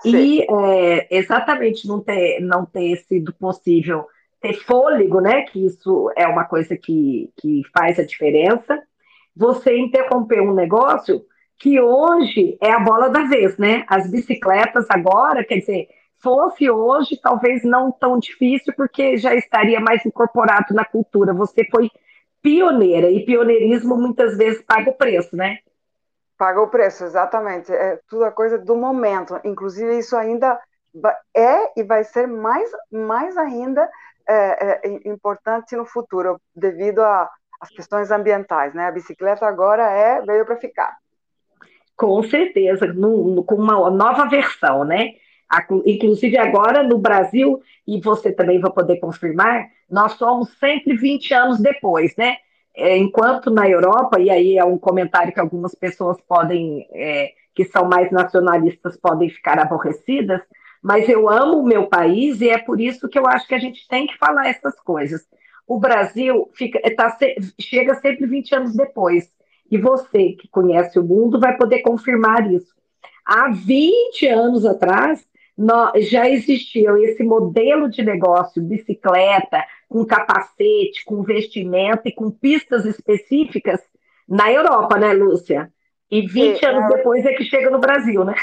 Sim. 0.00 0.16
e 0.16 0.42
é, 0.42 1.06
exatamente 1.10 1.86
não 1.86 2.00
ter, 2.00 2.40
não 2.40 2.64
ter 2.64 2.96
sido 3.06 3.34
possível 3.34 4.06
ter 4.40 4.54
fôlego, 4.54 5.20
né? 5.20 5.42
Que 5.42 5.66
isso 5.66 6.10
é 6.16 6.26
uma 6.26 6.44
coisa 6.44 6.76
que, 6.76 7.30
que 7.36 7.62
faz 7.76 7.98
a 7.98 8.06
diferença. 8.06 8.80
Você 9.36 9.76
interrompeu 9.76 10.44
um 10.44 10.54
negócio 10.54 11.24
que 11.58 11.78
hoje 11.80 12.56
é 12.62 12.70
a 12.70 12.80
bola 12.80 13.10
da 13.10 13.24
vez, 13.24 13.58
né? 13.58 13.84
As 13.86 14.10
bicicletas 14.10 14.86
agora, 14.88 15.44
quer 15.44 15.58
dizer, 15.58 15.88
fosse 16.18 16.70
hoje, 16.70 17.18
talvez 17.20 17.62
não 17.64 17.90
tão 17.90 18.18
difícil, 18.18 18.72
porque 18.76 19.16
já 19.16 19.34
estaria 19.34 19.80
mais 19.80 20.04
incorporado 20.04 20.74
na 20.74 20.84
cultura. 20.84 21.32
Você 21.32 21.64
foi 21.70 21.90
pioneira, 22.42 23.10
e 23.10 23.24
pioneirismo 23.24 23.96
muitas 23.96 24.36
vezes 24.36 24.62
paga 24.62 24.90
o 24.90 24.94
preço, 24.94 25.34
né? 25.36 25.58
Paga 26.36 26.60
o 26.60 26.68
preço, 26.68 27.04
exatamente. 27.04 27.72
É 27.72 27.98
tudo 28.08 28.24
a 28.24 28.30
coisa 28.30 28.58
do 28.58 28.76
momento. 28.76 29.40
Inclusive, 29.44 29.98
isso 29.98 30.16
ainda 30.16 30.58
é 31.34 31.80
e 31.80 31.82
vai 31.82 32.04
ser 32.04 32.26
mais, 32.26 32.70
mais 32.90 33.36
ainda 33.36 33.88
é, 34.28 34.86
é, 34.86 35.08
importante 35.08 35.74
no 35.76 35.84
futuro, 35.84 36.40
devido 36.54 37.00
às 37.00 37.70
questões 37.74 38.10
ambientais, 38.10 38.72
né? 38.74 38.86
A 38.86 38.92
bicicleta 38.92 39.46
agora 39.46 39.82
é 39.82 40.20
veio 40.22 40.44
para 40.44 40.56
ficar. 40.56 40.96
Com 41.96 42.22
certeza, 42.22 42.86
no, 42.86 43.34
no, 43.34 43.44
com 43.44 43.56
uma 43.56 43.90
nova 43.90 44.26
versão, 44.28 44.84
né? 44.84 45.14
Inclusive 45.86 46.36
agora 46.36 46.82
no 46.82 46.98
Brasil, 46.98 47.60
e 47.86 48.00
você 48.00 48.32
também 48.32 48.60
vai 48.60 48.70
poder 48.70 48.98
confirmar, 48.98 49.66
nós 49.90 50.12
somos 50.12 50.50
sempre 50.58 50.96
20 50.96 51.32
anos 51.32 51.58
depois, 51.58 52.14
né? 52.16 52.36
É, 52.76 52.96
enquanto 52.96 53.50
na 53.50 53.68
Europa, 53.68 54.20
e 54.20 54.30
aí 54.30 54.56
é 54.56 54.64
um 54.64 54.78
comentário 54.78 55.32
que 55.32 55.40
algumas 55.40 55.74
pessoas 55.74 56.20
podem, 56.20 56.86
é, 56.92 57.32
que 57.54 57.64
são 57.64 57.88
mais 57.88 58.10
nacionalistas, 58.12 58.96
podem 58.96 59.28
ficar 59.30 59.58
aborrecidas, 59.58 60.40
mas 60.82 61.08
eu 61.08 61.28
amo 61.28 61.58
o 61.58 61.66
meu 61.66 61.88
país 61.88 62.40
e 62.40 62.48
é 62.48 62.58
por 62.58 62.80
isso 62.80 63.08
que 63.08 63.18
eu 63.18 63.26
acho 63.26 63.48
que 63.48 63.54
a 63.54 63.58
gente 63.58 63.88
tem 63.88 64.06
que 64.06 64.16
falar 64.16 64.48
essas 64.48 64.78
coisas. 64.80 65.26
O 65.66 65.78
Brasil 65.78 66.48
fica, 66.54 66.80
tá, 66.94 67.16
chega 67.60 67.94
sempre 67.96 68.26
20 68.26 68.54
anos 68.54 68.76
depois. 68.76 69.30
E 69.70 69.76
você, 69.76 70.32
que 70.32 70.48
conhece 70.48 70.98
o 70.98 71.04
mundo, 71.04 71.38
vai 71.38 71.56
poder 71.56 71.80
confirmar 71.80 72.50
isso. 72.50 72.74
Há 73.24 73.50
20 73.50 74.26
anos 74.26 74.64
atrás, 74.64 75.26
já 75.96 76.28
existia 76.28 76.90
esse 77.00 77.22
modelo 77.24 77.90
de 77.90 78.02
negócio, 78.02 78.62
bicicleta, 78.62 79.64
com 79.88 80.04
capacete, 80.04 81.04
com 81.04 81.22
vestimenta 81.22 82.02
e 82.06 82.12
com 82.12 82.30
pistas 82.30 82.84
específicas 82.84 83.80
na 84.28 84.52
Europa, 84.52 84.96
né, 84.98 85.12
Lúcia? 85.12 85.72
E 86.10 86.26
20 86.26 86.64
é, 86.64 86.68
anos 86.68 86.84
é... 86.84 86.96
depois 86.96 87.24
é 87.24 87.32
que 87.32 87.44
chega 87.44 87.70
no 87.70 87.80
Brasil, 87.80 88.24
né? 88.24 88.34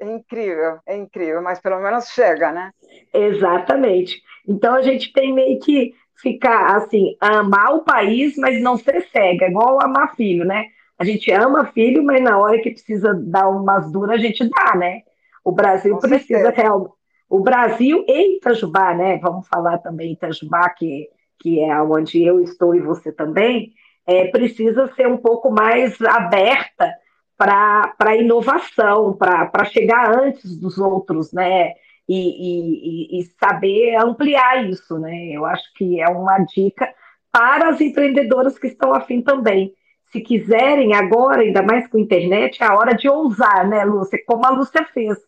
É 0.00 0.06
incrível, 0.06 0.78
é 0.86 0.96
incrível, 0.96 1.40
mas 1.40 1.60
pelo 1.60 1.80
menos 1.80 2.08
chega, 2.08 2.52
né? 2.52 2.72
Exatamente. 3.12 4.20
Então 4.46 4.74
a 4.74 4.82
gente 4.82 5.12
tem 5.12 5.32
meio 5.32 5.58
que 5.60 5.94
ficar 6.16 6.76
assim, 6.76 7.16
amar 7.20 7.74
o 7.74 7.84
país, 7.84 8.36
mas 8.36 8.60
não 8.60 8.76
ser 8.76 9.02
cega, 9.10 9.46
igual 9.46 9.82
amar 9.82 10.14
filho, 10.14 10.44
né? 10.44 10.66
A 10.98 11.04
gente 11.04 11.30
ama 11.32 11.66
filho, 11.66 12.04
mas 12.04 12.22
na 12.22 12.38
hora 12.38 12.60
que 12.60 12.70
precisa 12.70 13.14
dar 13.14 13.48
umas 13.48 13.90
duras, 13.90 14.16
a 14.16 14.18
gente 14.18 14.48
dá, 14.48 14.76
né? 14.76 15.02
O 15.44 15.52
Brasil 15.52 15.94
Com 15.94 16.08
precisa 16.08 16.50
realmente. 16.50 16.94
O 17.28 17.40
Brasil 17.40 18.04
e 18.08 18.36
Itajubá, 18.36 18.94
né? 18.94 19.18
Vamos 19.18 19.46
falar 19.48 19.78
também 19.78 20.12
Itajubá, 20.12 20.68
que, 20.70 21.08
que 21.38 21.60
é 21.60 21.80
onde 21.82 22.22
eu 22.22 22.40
estou 22.40 22.74
e 22.74 22.80
você 22.80 23.12
também, 23.12 23.72
é, 24.06 24.26
precisa 24.26 24.92
ser 24.94 25.06
um 25.06 25.16
pouco 25.16 25.50
mais 25.50 26.00
aberta 26.00 26.92
para 27.36 27.94
a 27.98 28.16
inovação, 28.16 29.16
para 29.16 29.64
chegar 29.64 30.16
antes 30.18 30.56
dos 30.56 30.78
outros, 30.78 31.32
né? 31.32 31.74
e, 32.08 33.16
e, 33.16 33.20
e 33.20 33.24
saber 33.40 33.96
ampliar 33.96 34.68
isso, 34.68 34.98
né? 34.98 35.30
Eu 35.30 35.44
acho 35.44 35.72
que 35.74 36.00
é 36.00 36.08
uma 36.08 36.38
dica 36.38 36.92
para 37.32 37.68
as 37.70 37.80
empreendedoras 37.80 38.58
que 38.58 38.66
estão 38.66 38.94
afim 38.94 39.22
também. 39.22 39.72
Se 40.12 40.20
quiserem 40.20 40.94
agora, 40.94 41.42
ainda 41.42 41.62
mais 41.62 41.88
com 41.88 41.96
a 41.96 42.00
internet, 42.00 42.62
é 42.62 42.66
a 42.66 42.74
hora 42.74 42.94
de 42.94 43.08
ousar, 43.08 43.66
né, 43.66 43.84
Lúcia? 43.84 44.18
Como 44.26 44.46
a 44.46 44.50
Lúcia 44.50 44.84
fez. 44.92 45.18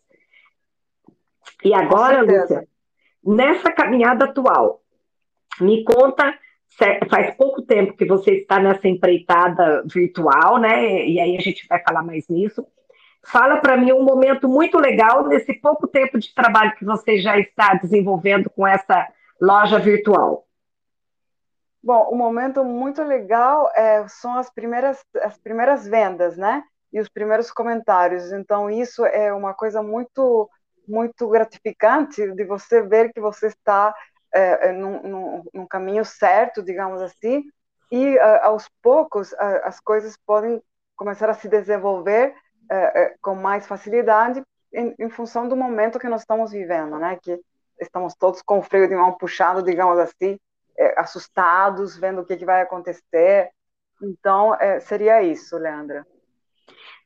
E 1.67 1.73
agora, 1.73 2.21
Lúcia, 2.21 2.65
nessa 3.21 3.69
caminhada 3.73 4.23
atual, 4.23 4.79
me 5.59 5.83
conta, 5.83 6.33
faz 7.09 7.35
pouco 7.35 7.61
tempo 7.61 7.93
que 7.97 8.05
você 8.05 8.35
está 8.35 8.57
nessa 8.57 8.87
empreitada 8.87 9.83
virtual, 9.85 10.59
né? 10.59 11.05
E 11.05 11.19
aí 11.19 11.35
a 11.35 11.41
gente 11.41 11.67
vai 11.67 11.83
falar 11.83 12.03
mais 12.03 12.25
nisso. 12.29 12.65
Fala 13.21 13.57
para 13.57 13.75
mim 13.75 13.91
um 13.91 14.05
momento 14.05 14.47
muito 14.47 14.77
legal 14.77 15.27
nesse 15.27 15.55
pouco 15.55 15.87
tempo 15.87 16.17
de 16.17 16.33
trabalho 16.33 16.73
que 16.77 16.85
você 16.85 17.19
já 17.19 17.37
está 17.37 17.73
desenvolvendo 17.73 18.49
com 18.49 18.65
essa 18.65 19.05
loja 19.41 19.77
virtual. 19.77 20.47
Bom, 21.83 22.07
o 22.09 22.15
um 22.15 22.17
momento 22.17 22.63
muito 22.63 23.03
legal 23.03 23.69
é, 23.75 24.07
são 24.07 24.37
as 24.37 24.49
primeiras, 24.49 25.03
as 25.21 25.37
primeiras 25.37 25.85
vendas, 25.85 26.37
né? 26.37 26.63
E 26.93 26.99
os 27.01 27.09
primeiros 27.09 27.51
comentários. 27.51 28.31
Então, 28.31 28.69
isso 28.69 29.05
é 29.05 29.33
uma 29.33 29.53
coisa 29.53 29.83
muito, 29.83 30.49
muito 30.87 31.27
gratificante 31.27 32.31
de 32.33 32.43
você 32.43 32.81
ver 32.81 33.11
que 33.11 33.19
você 33.19 33.47
está 33.47 33.93
é, 34.33 34.71
num, 34.71 35.01
num, 35.03 35.43
num, 35.53 35.67
caminho 35.67 36.05
certo, 36.05 36.63
digamos 36.63 37.01
assim, 37.01 37.43
e 37.91 38.19
aos 38.19 38.69
poucos 38.81 39.33
as 39.63 39.79
coisas 39.79 40.17
podem 40.25 40.61
começar 40.95 41.29
a 41.29 41.33
se 41.33 41.47
desenvolver 41.47 42.35
é, 42.69 43.15
com 43.21 43.35
mais 43.35 43.65
facilidade 43.65 44.43
em, 44.73 44.93
em, 44.99 45.09
função 45.09 45.47
do 45.47 45.55
momento 45.55 45.99
que 45.99 46.09
nós 46.09 46.21
estamos 46.21 46.51
vivendo, 46.51 46.97
né? 46.97 47.17
Que 47.21 47.39
estamos 47.79 48.13
todos 48.15 48.41
com 48.41 48.59
o 48.59 48.63
freio 48.63 48.89
de 48.89 48.95
mão 48.95 49.13
puxado, 49.13 49.63
digamos 49.63 49.97
assim, 49.99 50.37
é, 50.77 50.99
assustados, 50.99 51.95
vendo 51.97 52.21
o 52.21 52.25
que, 52.25 52.35
que 52.35 52.45
vai 52.45 52.61
acontecer. 52.61 53.49
Então, 54.01 54.55
seria 54.81 55.23
isso, 55.23 55.57
Leandra. 55.57 56.05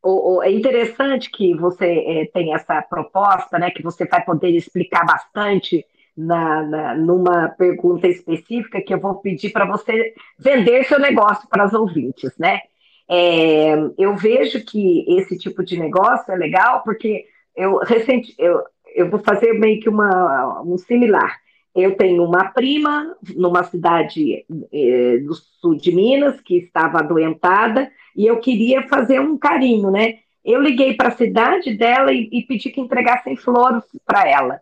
O, 0.04 0.38
o, 0.38 0.44
é 0.44 0.52
interessante 0.52 1.30
que 1.30 1.56
você 1.56 1.86
é, 1.86 2.26
tem 2.34 2.54
essa 2.54 2.82
proposta, 2.82 3.60
né? 3.60 3.70
Que 3.70 3.84
você 3.84 4.06
vai 4.06 4.24
poder 4.24 4.50
explicar 4.50 5.06
bastante 5.06 5.86
na, 6.18 6.64
na, 6.64 6.96
numa 6.96 7.50
pergunta 7.50 8.08
específica 8.08 8.82
que 8.82 8.94
eu 8.94 9.00
vou 9.00 9.16
pedir 9.16 9.52
para 9.52 9.66
você 9.66 10.14
vender 10.40 10.86
seu 10.86 11.00
negócio 11.00 11.48
para 11.48 11.66
os 11.66 11.74
ouvintes, 11.74 12.32
né? 12.38 12.62
É, 13.10 13.74
eu 13.98 14.16
vejo 14.16 14.64
que 14.66 15.06
esse 15.08 15.38
tipo 15.38 15.64
de 15.64 15.78
negócio 15.78 16.32
é 16.32 16.36
legal 16.36 16.82
porque 16.84 17.26
eu 17.56 17.78
recente 17.80 18.34
eu, 18.38 18.64
eu 18.96 19.10
vou 19.10 19.20
fazer 19.20 19.54
meio 19.54 19.80
que 19.80 19.90
uma, 19.90 20.62
um 20.64 20.78
similar. 20.78 21.38
Eu 21.74 21.96
tenho 21.96 22.24
uma 22.24 22.46
prima 22.52 23.16
numa 23.36 23.64
cidade 23.64 24.46
é, 24.74 25.18
do 25.20 25.34
sul 25.34 25.76
de 25.76 25.94
Minas 25.94 26.40
que 26.42 26.58
estava 26.58 27.00
adoentada 27.00 27.90
e 28.16 28.26
eu 28.26 28.40
queria 28.40 28.88
fazer 28.88 29.20
um 29.20 29.38
carinho, 29.38 29.92
né? 29.92 30.20
Eu 30.44 30.62
liguei 30.62 30.96
para 30.96 31.10
a 31.10 31.16
cidade 31.16 31.76
dela 31.76 32.12
e, 32.12 32.28
e, 32.32 32.42
pedi 32.44 32.70
que 32.70 32.82
entregassem 32.82 33.36
flores 33.36 33.84
para 34.06 34.28
ela. 34.28 34.60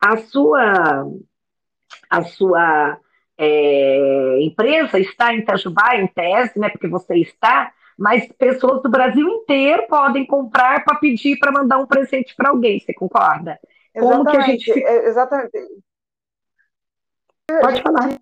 A 0.00 0.16
sua, 0.18 1.06
a 2.10 2.22
sua 2.22 2.98
é, 3.38 4.38
empresa 4.42 4.98
está 4.98 5.34
em 5.34 5.38
Itajubá, 5.38 5.96
em 5.96 6.06
tese, 6.06 6.58
né? 6.58 6.68
Porque 6.68 6.88
você 6.88 7.16
está, 7.16 7.72
mas 7.98 8.26
pessoas 8.32 8.82
do 8.82 8.90
Brasil 8.90 9.26
inteiro 9.26 9.86
podem 9.88 10.26
comprar 10.26 10.84
para 10.84 10.98
pedir 10.98 11.38
para 11.38 11.52
mandar 11.52 11.78
um 11.78 11.86
presente 11.86 12.34
para 12.36 12.50
alguém, 12.50 12.78
você 12.78 12.92
concorda? 12.92 13.58
Como 13.94 14.22
exatamente, 14.22 14.30
que 14.30 14.36
a 14.36 14.46
gente 14.46 14.72
fica... 14.72 14.88
É, 14.88 15.06
exatamente. 15.06 15.58
Pode 17.60 17.82
falar. 17.82 18.18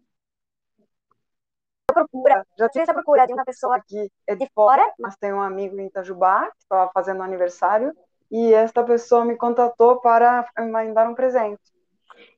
Procura, 1.92 2.47
já 2.59 2.68
tive 2.68 2.82
essa 2.82 2.94
procura 2.94 3.26
de 3.26 3.32
uma 3.32 3.44
pessoa 3.44 3.80
que 3.87 4.11
é 4.26 4.35
de 4.35 4.49
fora, 4.54 4.82
mas 4.99 5.16
tem 5.16 5.32
um 5.32 5.40
amigo 5.40 5.78
em 5.78 5.87
Itajubá 5.87 6.47
que 6.47 6.62
estava 6.62 6.90
fazendo 6.92 7.23
aniversário 7.23 7.92
e 8.30 8.54
esta 8.54 8.85
pessoa 8.85 9.25
me 9.25 9.37
contatou 9.37 10.00
para 10.00 10.47
me 10.59 10.92
dar 10.92 11.09
um 11.09 11.14
presente. 11.14 11.61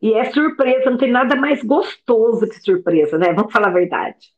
E 0.01 0.15
é 0.15 0.31
surpresa, 0.33 0.91
não 0.91 0.99
tem 0.99 1.11
nada 1.11 1.37
mais 1.37 1.63
gostoso 1.63 2.49
que 2.49 2.61
surpresa, 2.61 3.19
né? 3.19 3.33
Vamos 3.33 3.53
falar 3.53 3.69
a 3.69 3.73
verdade. 3.73 4.29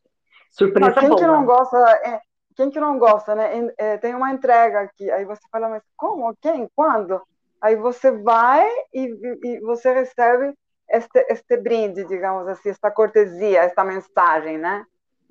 Surpresa 0.50 0.90
mas 0.90 0.98
quem 0.98 1.08
boa. 1.08 1.20
que 1.20 1.26
não 1.26 1.44
gosta, 1.44 1.76
é, 2.04 2.20
quem 2.56 2.70
que 2.70 2.80
não 2.80 2.98
gosta, 2.98 3.34
né? 3.34 3.70
É, 3.76 3.96
tem 3.98 4.14
uma 4.14 4.32
entrega 4.32 4.80
aqui, 4.80 5.10
aí 5.10 5.24
você 5.24 5.42
fala, 5.50 5.68
mas 5.68 5.82
como? 5.96 6.34
Quem? 6.40 6.68
Quando? 6.74 7.20
Aí 7.60 7.76
você 7.76 8.10
vai 8.10 8.68
e, 8.92 9.14
e 9.42 9.60
você 9.60 9.92
recebe 9.92 10.54
este, 10.88 11.26
este 11.28 11.56
brinde, 11.56 12.04
digamos 12.04 12.46
assim, 12.46 12.70
esta 12.70 12.90
cortesia, 12.90 13.62
esta 13.62 13.84
mensagem, 13.84 14.58
né? 14.58 14.84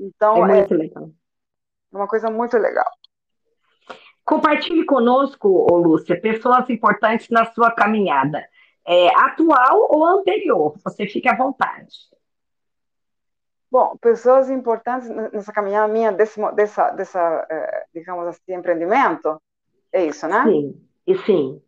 Então, 0.04 0.46
é 0.46 0.56
muito 0.56 0.74
é 0.74 0.78
legal. 0.78 1.10
uma 1.92 2.08
coisa 2.08 2.30
muito 2.30 2.58
legal. 2.58 2.90
Compartilhe 4.26 4.86
conosco, 4.86 5.68
ô 5.72 5.78
Lúcia, 5.78 6.20
pessoas 6.20 6.70
importantes 6.70 7.30
na 7.30 7.46
sua 7.46 7.72
caminhada, 7.72 8.46
é, 8.86 9.08
atual 9.16 9.88
ou 9.90 10.06
anterior, 10.06 10.76
você 10.84 11.08
fique 11.08 11.28
à 11.28 11.36
vontade. 11.36 11.96
Bom, 13.72 13.98
pessoas 13.98 14.50
importantes 14.50 15.10
nessa 15.10 15.52
caminhada 15.52 15.92
minha, 15.92 16.12
desse, 16.12 16.40
dessa, 16.52 16.92
dessa, 16.92 17.48
é, 17.50 17.86
digamos 17.94 18.28
assim, 18.28 18.54
empreendimento, 18.54 19.42
é 19.92 20.06
isso, 20.06 20.28
né? 20.28 20.44
Sim, 20.44 20.88
e 21.08 21.18
sim. 21.20 21.62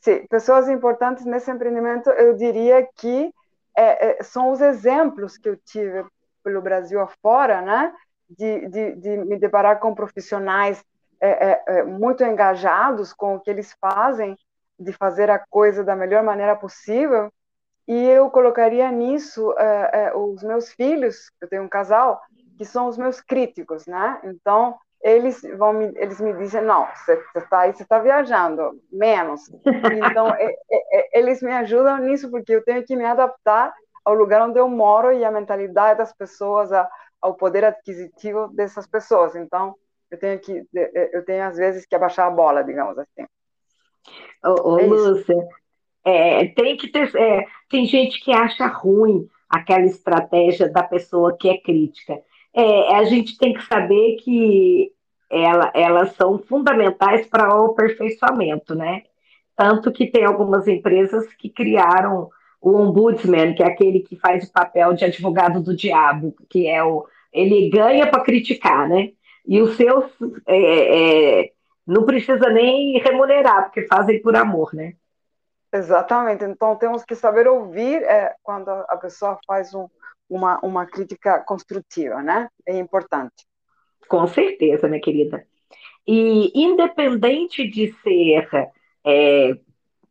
Sim, 0.00 0.26
pessoas 0.28 0.68
importantes 0.68 1.24
nesse 1.24 1.50
empreendimento, 1.50 2.08
eu 2.10 2.34
diria 2.34 2.88
que 2.96 3.32
é, 3.76 4.20
é, 4.20 4.22
são 4.22 4.50
os 4.50 4.60
exemplos 4.60 5.36
que 5.36 5.48
eu 5.48 5.56
tive 5.56 6.04
pelo 6.48 6.62
Brasil 6.62 6.98
afora, 6.98 7.60
né? 7.60 7.92
De, 8.28 8.68
de, 8.68 8.96
de 8.96 9.16
me 9.18 9.38
deparar 9.38 9.78
com 9.78 9.94
profissionais 9.94 10.82
é, 11.20 11.50
é, 11.50 11.62
é, 11.66 11.82
muito 11.82 12.24
engajados 12.24 13.12
com 13.12 13.36
o 13.36 13.40
que 13.40 13.50
eles 13.50 13.74
fazem, 13.78 14.36
de 14.78 14.92
fazer 14.92 15.30
a 15.30 15.38
coisa 15.38 15.84
da 15.84 15.94
melhor 15.94 16.22
maneira 16.22 16.56
possível. 16.56 17.30
E 17.86 18.06
eu 18.06 18.30
colocaria 18.30 18.90
nisso 18.90 19.54
é, 19.58 20.12
os 20.14 20.42
meus 20.42 20.72
filhos, 20.72 21.30
eu 21.40 21.48
tenho 21.48 21.62
um 21.62 21.68
casal, 21.68 22.20
que 22.56 22.64
são 22.64 22.86
os 22.86 22.96
meus 22.96 23.20
críticos, 23.20 23.86
né? 23.86 24.20
Então, 24.24 24.78
eles 25.02 25.42
vão 25.56 25.72
me, 25.72 25.92
eles 25.96 26.20
me 26.20 26.32
dizem 26.34 26.60
não 26.62 26.88
você 26.92 27.22
está 27.36 27.60
aí 27.60 27.72
você 27.72 27.84
está 27.84 28.00
viajando 28.00 28.82
menos 28.90 29.48
então 30.10 30.28
é, 30.34 30.52
é, 30.68 31.18
eles 31.20 31.40
me 31.40 31.52
ajudam 31.52 31.98
nisso 31.98 32.28
porque 32.28 32.52
eu 32.52 32.64
tenho 32.64 32.82
que 32.84 32.96
me 32.96 33.04
adaptar 33.04 33.72
ao 34.08 34.14
lugar 34.14 34.40
onde 34.48 34.58
eu 34.58 34.68
moro 34.68 35.12
e 35.12 35.22
à 35.22 35.30
mentalidade 35.30 35.98
das 35.98 36.14
pessoas 36.14 36.72
a, 36.72 36.88
ao 37.20 37.34
poder 37.34 37.64
adquisitivo 37.64 38.48
dessas 38.48 38.86
pessoas. 38.86 39.36
Então 39.36 39.74
eu 40.10 40.18
tenho 40.18 40.40
que 40.40 40.64
eu 41.12 41.24
tenho 41.26 41.44
às 41.44 41.56
vezes 41.56 41.84
que 41.84 41.94
abaixar 41.94 42.26
a 42.26 42.30
bola 42.30 42.64
digamos 42.64 42.98
assim. 42.98 43.26
Ô, 44.42 44.72
ô 44.72 44.78
é 44.78 44.86
Lúcia 44.86 45.48
é, 46.04 46.46
tem 46.46 46.76
que 46.78 46.88
ter 46.88 47.14
é, 47.14 47.44
tem 47.68 47.84
gente 47.84 48.18
que 48.24 48.32
acha 48.32 48.66
ruim 48.66 49.28
aquela 49.48 49.84
estratégia 49.84 50.70
da 50.70 50.82
pessoa 50.82 51.36
que 51.36 51.50
é 51.50 51.58
crítica. 51.58 52.18
É, 52.54 52.94
a 52.94 53.04
gente 53.04 53.36
tem 53.36 53.52
que 53.52 53.62
saber 53.66 54.16
que 54.16 54.90
ela, 55.30 55.70
elas 55.74 56.14
são 56.16 56.38
fundamentais 56.38 57.26
para 57.26 57.54
o 57.54 57.72
aperfeiçoamento, 57.72 58.74
né? 58.74 59.02
Tanto 59.54 59.92
que 59.92 60.06
tem 60.06 60.24
algumas 60.24 60.66
empresas 60.66 61.26
que 61.34 61.50
criaram 61.50 62.30
o 62.60 62.76
ombudsman, 62.76 63.54
que 63.54 63.62
é 63.62 63.66
aquele 63.66 64.00
que 64.00 64.16
faz 64.16 64.44
o 64.44 64.52
papel 64.52 64.92
de 64.94 65.04
advogado 65.04 65.62
do 65.62 65.76
diabo, 65.76 66.34
que 66.48 66.66
é 66.66 66.82
o 66.82 67.06
ele 67.32 67.68
ganha 67.68 68.10
para 68.10 68.24
criticar, 68.24 68.88
né? 68.88 69.10
E 69.46 69.60
os 69.60 69.76
seus 69.76 70.04
é, 70.46 71.40
é, 71.42 71.52
não 71.86 72.04
precisa 72.04 72.48
nem 72.48 72.98
remunerar, 72.98 73.64
porque 73.64 73.86
fazem 73.86 74.20
por 74.20 74.34
amor, 74.34 74.74
né? 74.74 74.94
Exatamente. 75.72 76.44
Então 76.44 76.76
temos 76.76 77.04
que 77.04 77.14
saber 77.14 77.46
ouvir 77.46 78.02
é, 78.02 78.34
quando 78.42 78.68
a 78.70 78.96
pessoa 78.96 79.38
faz 79.46 79.74
um, 79.74 79.88
uma, 80.28 80.58
uma 80.62 80.86
crítica 80.86 81.40
construtiva, 81.40 82.22
né? 82.22 82.48
É 82.66 82.76
importante. 82.78 83.46
Com 84.08 84.26
certeza, 84.26 84.88
minha 84.88 85.00
querida. 85.00 85.46
E 86.06 86.50
independente 86.54 87.68
de 87.68 87.92
ser, 88.02 88.48
é, 89.04 89.50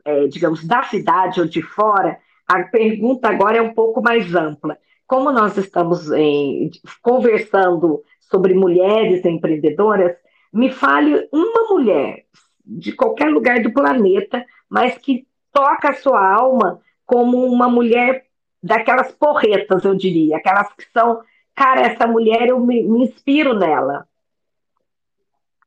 é, 0.06 0.28
digamos, 0.28 0.66
da 0.66 0.84
cidade 0.84 1.42
ou 1.42 1.48
de 1.48 1.62
fora, 1.62 2.20
a 2.48 2.64
pergunta 2.64 3.28
agora 3.28 3.58
é 3.58 3.62
um 3.62 3.74
pouco 3.74 4.02
mais 4.02 4.34
ampla. 4.34 4.78
Como 5.06 5.32
nós 5.32 5.58
estamos 5.58 6.12
em, 6.12 6.70
conversando 7.02 8.04
sobre 8.20 8.54
mulheres 8.54 9.26
empreendedoras, 9.26 10.16
me 10.52 10.72
fale 10.72 11.28
uma 11.32 11.68
mulher 11.70 12.26
de 12.66 12.92
qualquer 12.92 13.30
lugar 13.30 13.62
do 13.62 13.72
planeta, 13.72 14.46
mas 14.70 14.98
que 14.98 15.28
toca 15.52 15.90
a 15.90 15.96
sua 15.96 16.36
alma 16.36 16.82
como 17.06 17.46
uma 17.46 17.70
mulher 17.70 18.26
daquelas 18.62 19.12
porretas, 19.14 19.86
eu 19.86 19.96
diria, 19.96 20.38
aquelas 20.38 20.72
que 20.74 20.86
são, 20.92 21.22
cara, 21.56 21.82
essa 21.82 22.06
mulher 22.06 22.48
eu 22.50 22.60
me, 22.60 22.84
me 22.84 23.04
inspiro 23.04 23.54
nela. 23.54 24.08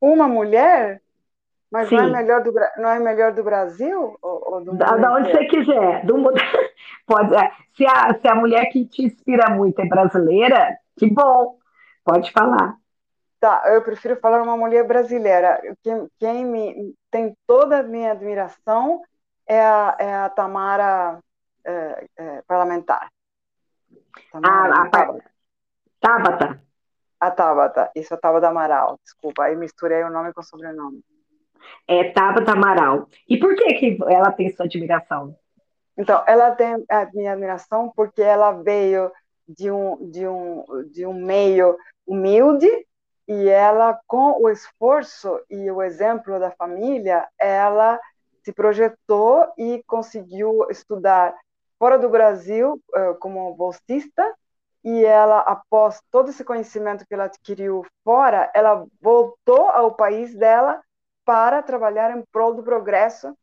Uma 0.00 0.28
mulher? 0.28 1.02
Mas 1.70 1.90
não 1.90 2.00
é, 2.00 2.10
melhor 2.10 2.42
do, 2.42 2.52
não 2.78 2.90
é 2.90 2.98
melhor 2.98 3.32
do 3.32 3.44
Brasil? 3.44 4.18
Ou, 4.20 4.54
ou 4.54 4.64
do 4.64 4.76
da, 4.76 4.96
da 4.96 5.14
onde 5.14 5.30
você 5.30 5.44
quiser. 5.44 6.04
Do, 6.04 6.16
pode, 7.06 7.34
é, 7.34 7.52
se, 7.76 7.86
a, 7.86 8.18
se 8.18 8.26
a 8.26 8.34
mulher 8.34 8.66
que 8.66 8.84
te 8.84 9.04
inspira 9.04 9.48
muito 9.50 9.80
é 9.80 9.86
brasileira, 9.86 10.76
que 10.98 11.08
bom, 11.08 11.58
pode 12.04 12.32
falar. 12.32 12.76
Tá, 13.38 13.62
eu 13.66 13.82
prefiro 13.82 14.16
falar 14.16 14.42
uma 14.42 14.56
mulher 14.56 14.84
brasileira. 14.86 15.60
Quem, 15.82 16.08
quem 16.18 16.44
me, 16.44 16.94
tem 17.10 17.34
toda 17.46 17.78
a 17.78 17.82
minha 17.82 18.12
admiração 18.12 19.00
é 19.46 19.60
a, 19.60 19.96
é 19.98 20.14
a 20.14 20.28
Tamara 20.28 21.20
é, 21.64 22.06
é, 22.16 22.42
parlamentar. 22.46 23.08
Tamara, 24.32 24.74
ah, 24.74 24.82
a, 24.82 24.86
a 24.86 24.90
Tabata. 26.00 26.62
A 27.20 27.30
Tabata, 27.30 27.90
isso 27.94 28.12
é 28.12 28.16
Tabata 28.16 28.48
Amaral, 28.48 28.98
desculpa, 29.04 29.44
aí 29.44 29.54
misturei 29.54 30.02
o 30.02 30.10
nome 30.10 30.32
com 30.32 30.40
o 30.40 30.44
sobrenome. 30.44 31.04
É 31.86 32.10
Tabata 32.10 32.52
Amaral. 32.52 33.08
E 33.28 33.38
por 33.38 33.54
que, 33.54 33.74
que 33.74 33.98
ela 34.08 34.32
tem 34.32 34.50
sua 34.50 34.66
admiração? 34.66 35.36
Então, 35.96 36.22
ela 36.26 36.52
tem 36.52 36.84
a 36.88 37.10
minha 37.12 37.32
admiração 37.32 37.92
porque 37.94 38.22
ela 38.22 38.52
veio 38.52 39.10
de 39.48 39.70
um, 39.70 40.10
de 40.10 40.26
um, 40.26 40.64
de 40.90 41.04
um 41.06 41.12
meio 41.12 41.76
humilde 42.06 42.68
e 43.28 43.48
ela, 43.48 43.98
com 44.06 44.42
o 44.42 44.48
esforço 44.48 45.40
e 45.48 45.70
o 45.70 45.82
exemplo 45.82 46.38
da 46.38 46.50
família, 46.50 47.28
ela 47.38 48.00
se 48.42 48.52
projetou 48.52 49.46
e 49.58 49.82
conseguiu 49.86 50.66
estudar 50.70 51.34
fora 51.78 51.98
do 51.98 52.08
Brasil 52.08 52.80
uh, 52.94 53.14
como 53.20 53.54
bolsista 53.54 54.34
e 54.82 55.04
ela, 55.04 55.40
após 55.40 56.00
todo 56.10 56.30
esse 56.30 56.42
conhecimento 56.42 57.06
que 57.06 57.12
ela 57.12 57.24
adquiriu 57.24 57.84
fora, 58.02 58.50
ela 58.54 58.86
voltou 59.00 59.68
ao 59.68 59.94
país 59.94 60.34
dela 60.34 60.80
para 61.24 61.62
trabalhar 61.62 62.16
em 62.16 62.24
prol 62.32 62.54
do 62.54 62.62
progresso 62.62 63.36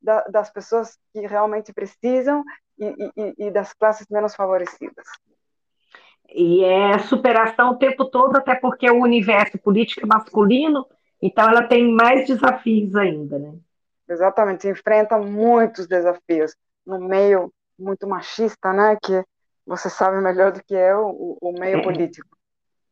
da, 0.00 0.22
das 0.22 0.50
pessoas 0.50 0.98
que 1.12 1.26
realmente 1.26 1.72
precisam 1.72 2.42
e, 2.78 3.10
e, 3.16 3.46
e, 3.46 3.50
das 3.50 3.72
classes 3.72 4.06
menos 4.08 4.34
favorecidas. 4.34 5.06
E 6.28 6.64
é 6.64 6.98
superação 6.98 7.72
o 7.72 7.78
tempo 7.78 8.04
todo, 8.06 8.36
até 8.36 8.54
porque 8.54 8.90
o 8.90 9.02
universo 9.02 9.58
político 9.58 10.04
é 10.04 10.06
masculino, 10.06 10.86
então 11.20 11.48
ela 11.48 11.64
tem 11.64 11.92
mais 11.92 12.26
desafios 12.26 12.96
ainda, 12.96 13.38
né? 13.38 13.54
Exatamente, 14.08 14.68
enfrenta 14.68 15.16
muitos 15.18 15.86
desafios 15.86 16.56
no 16.84 16.98
meio 16.98 17.52
muito 17.78 18.06
machista, 18.08 18.72
né? 18.72 18.96
Que 19.02 19.24
você 19.66 19.88
sabe 19.88 20.20
melhor 20.20 20.52
do 20.52 20.62
que 20.62 20.74
eu 20.74 21.06
o, 21.06 21.38
o 21.40 21.52
meio 21.52 21.78
é, 21.78 21.82
político. 21.82 22.28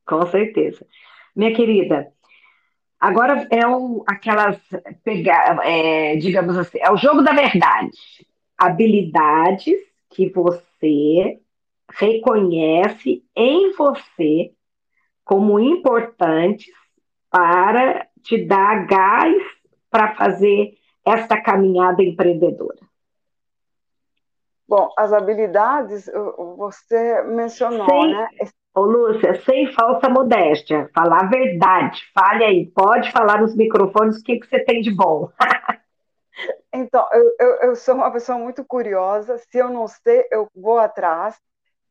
Com 0.06 0.24
certeza. 0.26 0.86
Minha 1.34 1.54
querida, 1.54 2.12
agora 3.00 3.48
é 3.50 3.66
o, 3.66 4.04
aquelas, 4.06 4.58
pegar, 5.02 5.58
é, 5.64 6.16
digamos 6.16 6.56
assim, 6.56 6.78
é 6.80 6.90
o 6.92 6.96
jogo 6.96 7.22
da 7.22 7.32
verdade. 7.32 7.96
Habilidades 8.58 9.74
que 10.10 10.28
você 10.28 11.40
reconhece 11.92 13.24
em 13.34 13.72
você 13.72 14.52
como 15.24 15.58
importantes 15.58 16.72
para 17.30 18.06
te 18.22 18.44
dar 18.44 18.86
gás 18.86 19.42
para 19.90 20.14
fazer 20.14 20.74
essa 21.04 21.40
caminhada 21.40 22.02
empreendedora. 22.02 22.78
Bom, 24.68 24.92
as 24.96 25.12
habilidades 25.12 26.08
você 26.56 27.22
mencionou, 27.24 27.88
sem, 27.88 28.12
né? 28.12 28.28
Ô, 28.72 28.82
Lúcia, 28.82 29.34
sem 29.42 29.72
falsa 29.72 30.08
modéstia, 30.08 30.88
falar 30.94 31.24
a 31.24 31.28
verdade. 31.28 32.00
Fale 32.14 32.44
aí, 32.44 32.70
pode 32.70 33.10
falar 33.10 33.40
nos 33.40 33.54
microfones 33.56 34.18
o 34.18 34.22
que, 34.22 34.38
que 34.38 34.46
você 34.46 34.64
tem 34.64 34.80
de 34.80 34.94
bom. 34.94 35.28
então, 36.72 37.08
eu, 37.12 37.36
eu, 37.40 37.54
eu, 37.62 37.76
sou 37.76 37.96
uma 37.96 38.12
pessoa 38.12 38.38
muito 38.38 38.64
curiosa. 38.64 39.38
Se 39.38 39.58
eu 39.58 39.68
não 39.68 39.88
sei, 39.88 40.24
eu 40.30 40.48
vou 40.54 40.78
atrás. 40.78 41.36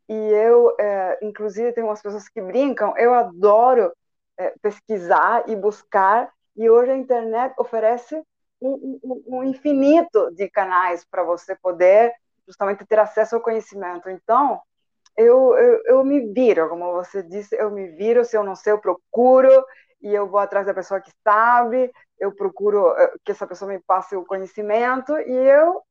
E 0.08 0.14
eu, 0.14 0.74
é, 0.80 1.20
inclusive, 1.22 1.74
tem 1.74 1.84
umas 1.84 2.02
pessoas 2.02 2.30
que 2.30 2.42
brincam. 2.42 2.94
Eu 2.98 3.14
adoro 3.14 3.92
é, 4.38 4.54
pesquisar 4.62 5.44
e 5.50 5.56
buscar. 5.58 6.32
E 6.56 6.70
hoje 6.70 6.92
a 6.92 6.98
internet 6.98 7.54
oferece 7.60 8.16
um, 8.62 9.00
um, 9.04 9.24
um 9.40 9.44
infinito 9.44 10.32
de 10.34 10.50
canais 10.50 11.06
para 11.06 11.24
você 11.24 11.58
poder 11.58 12.14
justamente 12.48 12.86
ter 12.86 13.00
acesso 13.00 13.36
ao 13.36 13.42
conhecimento. 13.42 14.10
Então, 14.10 14.62
eu, 15.20 15.58
eu, 15.58 15.82
eu 15.86 16.04
me 16.06 16.32
viro, 16.34 16.70
como 16.70 16.94
você 16.94 17.22
disse, 17.22 17.54
eu 17.56 17.70
me 17.70 17.90
viro, 17.90 18.24
se 18.24 18.38
eu 18.38 18.44
não 18.44 18.56
sei, 18.56 18.72
eu 18.72 18.80
procuro, 18.80 19.66
e 20.02 20.14
eu 20.14 20.28
vou 20.28 20.40
atrás 20.40 20.66
da 20.66 20.74
pessoa 20.74 21.02
que 21.02 21.12
sabe, 21.22 21.92
eu 22.18 22.32
procuro 22.32 22.94
eh, 22.98 23.14
que 23.26 23.32
essa 23.34 23.46
pessoa 23.46 23.70
me 23.70 23.80
passe 23.80 24.16
o 24.16 24.26
conhecimento, 24.26 25.14
e 25.20 25.34
eu, 25.34 25.82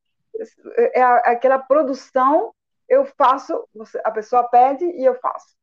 é 0.75 1.01
aquela 1.03 1.59
produção, 1.59 2.51
eu 2.87 3.05
faço, 3.05 3.67
a 4.03 4.09
pessoa 4.09 4.43
pede 4.45 4.83
e 4.85 5.05
eu 5.05 5.13
faço. 5.19 5.55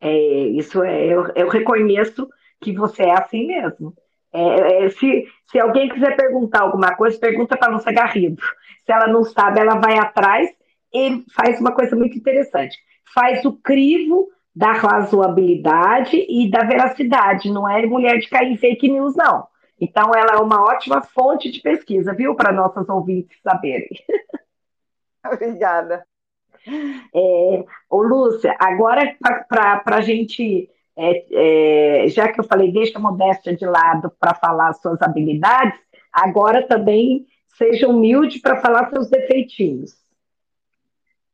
É, 0.00 0.10
isso 0.10 0.82
é, 0.82 1.04
eu, 1.06 1.26
eu 1.34 1.48
reconheço 1.48 2.26
que 2.62 2.72
você 2.72 3.02
é 3.02 3.12
assim 3.12 3.46
mesmo. 3.46 3.94
É, 4.32 4.84
é, 4.84 4.90
se, 4.90 5.26
se 5.50 5.58
alguém 5.58 5.88
quiser 5.90 6.16
perguntar 6.16 6.62
alguma 6.62 6.94
coisa, 6.94 7.18
pergunta 7.18 7.58
para 7.58 7.68
a 7.68 7.74
Lúcia 7.74 7.92
Garrido. 7.92 8.42
Se 8.86 8.92
ela 8.92 9.06
não 9.06 9.22
sabe, 9.24 9.60
ela 9.60 9.74
vai 9.74 9.98
atrás 9.98 10.50
ele 10.92 11.24
faz 11.34 11.60
uma 11.60 11.72
coisa 11.72 11.94
muito 11.94 12.16
interessante. 12.16 12.76
Faz 13.14 13.44
o 13.44 13.52
crivo 13.52 14.28
da 14.54 14.72
razoabilidade 14.72 16.16
e 16.28 16.50
da 16.50 16.64
veracidade. 16.64 17.50
Não 17.50 17.68
é 17.68 17.84
mulher 17.86 18.18
de 18.18 18.28
cair 18.28 18.52
em 18.52 18.56
fake 18.56 18.88
news, 18.88 19.14
não. 19.16 19.46
Então, 19.80 20.12
ela 20.14 20.34
é 20.34 20.36
uma 20.42 20.62
ótima 20.62 21.02
fonte 21.02 21.50
de 21.50 21.60
pesquisa, 21.60 22.12
viu, 22.12 22.34
para 22.34 22.52
nossas 22.52 22.88
ouvintes 22.88 23.38
saberem. 23.42 23.88
Obrigada. 25.24 26.04
É, 27.14 27.64
ô, 27.88 28.02
Lúcia, 28.02 28.56
agora 28.58 29.16
para 29.48 29.96
a 29.96 30.00
gente, 30.00 30.68
é, 30.96 32.04
é, 32.04 32.08
já 32.08 32.28
que 32.32 32.40
eu 32.40 32.44
falei, 32.44 32.72
deixa 32.72 32.98
a 32.98 33.00
modéstia 33.00 33.54
de 33.54 33.64
lado 33.64 34.10
para 34.18 34.34
falar 34.34 34.72
suas 34.74 35.00
habilidades, 35.00 35.78
agora 36.12 36.66
também 36.66 37.26
seja 37.56 37.88
humilde 37.88 38.40
para 38.40 38.60
falar 38.60 38.90
seus 38.90 39.08
defeitinhos 39.08 40.07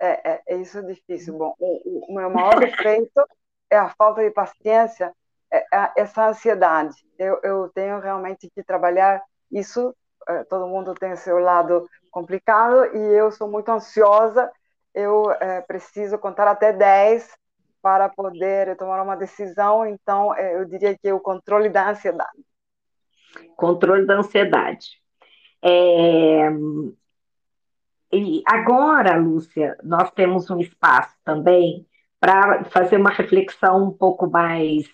é, 0.00 0.42
é, 0.46 0.56
isso 0.56 0.78
é 0.78 0.82
difícil. 0.82 1.36
Bom, 1.36 1.54
o, 1.58 2.12
o, 2.12 2.14
meu 2.14 2.30
maior 2.30 2.58
defeito 2.58 3.26
é 3.70 3.76
a 3.76 3.90
falta 3.90 4.22
de 4.22 4.30
paciência, 4.30 5.12
é, 5.52 5.58
é 5.72 5.92
essa 5.96 6.28
ansiedade. 6.28 6.96
Eu, 7.18 7.38
eu 7.42 7.70
tenho 7.74 7.98
realmente 8.00 8.50
que 8.54 8.62
trabalhar 8.62 9.22
isso. 9.50 9.94
É, 10.28 10.44
todo 10.44 10.66
mundo 10.66 10.94
tem 10.94 11.14
seu 11.16 11.38
lado 11.38 11.88
complicado 12.10 12.96
e 12.96 12.98
eu 12.98 13.30
sou 13.30 13.48
muito 13.48 13.70
ansiosa. 13.70 14.50
Eu 14.94 15.30
é, 15.32 15.60
preciso 15.62 16.18
contar 16.18 16.48
até 16.48 16.72
10 16.72 17.28
para 17.82 18.08
poder 18.08 18.76
tomar 18.76 19.02
uma 19.02 19.16
decisão. 19.16 19.86
Então, 19.86 20.34
é, 20.34 20.56
eu 20.56 20.64
diria 20.64 20.96
que 20.96 21.08
é 21.08 21.14
o 21.14 21.20
controle 21.20 21.68
da 21.68 21.90
ansiedade. 21.90 22.44
Controle 23.56 24.06
da 24.06 24.14
ansiedade. 24.14 25.02
É, 25.62 26.50
e 28.14 28.42
agora, 28.46 29.16
Lúcia, 29.16 29.76
nós 29.82 30.10
temos 30.12 30.50
um 30.50 30.60
espaço 30.60 31.14
também 31.24 31.86
para 32.20 32.64
fazer 32.64 32.96
uma 32.96 33.10
reflexão 33.10 33.88
um 33.88 33.90
pouco 33.90 34.30
mais 34.30 34.86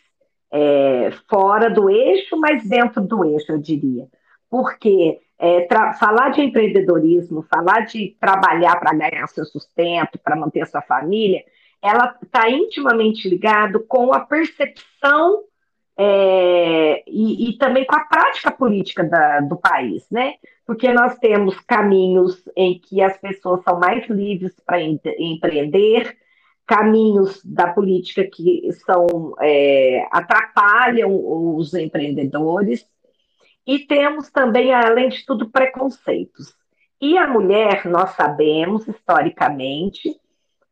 é, 0.52 1.10
fora 1.28 1.70
do 1.70 1.88
eixo, 1.88 2.36
mas 2.36 2.68
dentro 2.68 3.00
do 3.00 3.24
eixo, 3.24 3.52
eu 3.52 3.58
diria. 3.58 4.08
Porque 4.48 5.20
é, 5.38 5.66
falar 5.98 6.30
de 6.30 6.42
empreendedorismo, 6.42 7.42
falar 7.42 7.86
de 7.86 8.16
trabalhar 8.20 8.76
para 8.80 8.96
ganhar 8.96 9.26
seu 9.28 9.44
sustento, 9.44 10.18
para 10.18 10.36
manter 10.36 10.66
sua 10.66 10.82
família, 10.82 11.42
ela 11.82 12.16
está 12.22 12.50
intimamente 12.50 13.28
ligado 13.28 13.80
com 13.80 14.12
a 14.12 14.20
percepção 14.20 15.44
é, 16.02 17.04
e, 17.06 17.50
e, 17.50 17.58
também 17.58 17.84
com 17.84 17.94
a 17.94 18.06
prática 18.06 18.50
política 18.50 19.04
da, 19.04 19.40
do 19.40 19.54
país, 19.54 20.06
né? 20.10 20.36
Porque 20.64 20.90
nós 20.94 21.18
temos 21.18 21.60
caminhos 21.60 22.42
em 22.56 22.78
que 22.78 23.02
as 23.02 23.18
pessoas 23.18 23.62
são 23.62 23.78
mais 23.78 24.08
livres 24.08 24.54
para 24.64 24.80
empreender, 24.80 26.16
caminhos 26.66 27.44
da 27.44 27.70
política 27.74 28.24
que 28.24 28.66
são 28.86 29.34
é, 29.42 30.06
atrapalham 30.10 31.10
os 31.12 31.74
empreendedores, 31.74 32.86
e 33.66 33.80
temos 33.80 34.30
também, 34.30 34.72
além 34.72 35.10
de 35.10 35.26
tudo, 35.26 35.50
preconceitos. 35.50 36.54
E 36.98 37.18
a 37.18 37.26
mulher, 37.26 37.84
nós 37.84 38.12
sabemos 38.12 38.88
historicamente, 38.88 40.18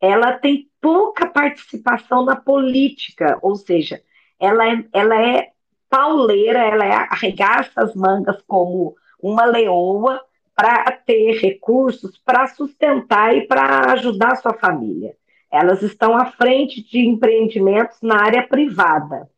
ela 0.00 0.38
tem 0.38 0.70
pouca 0.80 1.26
participação 1.26 2.24
na 2.24 2.36
política, 2.36 3.38
ou 3.42 3.56
seja, 3.56 4.00
ela 4.38 4.68
é, 4.68 4.84
ela 4.92 5.20
é 5.20 5.50
pauleira, 5.88 6.58
ela 6.58 6.84
é, 6.84 6.92
arregaça 6.92 7.82
as 7.82 7.94
mangas 7.94 8.40
como 8.46 8.94
uma 9.20 9.44
leoa 9.44 10.20
para 10.54 10.90
ter 10.92 11.40
recursos 11.40 12.18
para 12.18 12.48
sustentar 12.48 13.34
e 13.36 13.46
para 13.46 13.92
ajudar 13.92 14.36
sua 14.36 14.54
família. 14.54 15.14
Elas 15.50 15.82
estão 15.82 16.16
à 16.16 16.26
frente 16.26 16.82
de 16.82 17.06
empreendimentos 17.06 17.98
na 18.02 18.20
área 18.22 18.46
privada. 18.46 19.28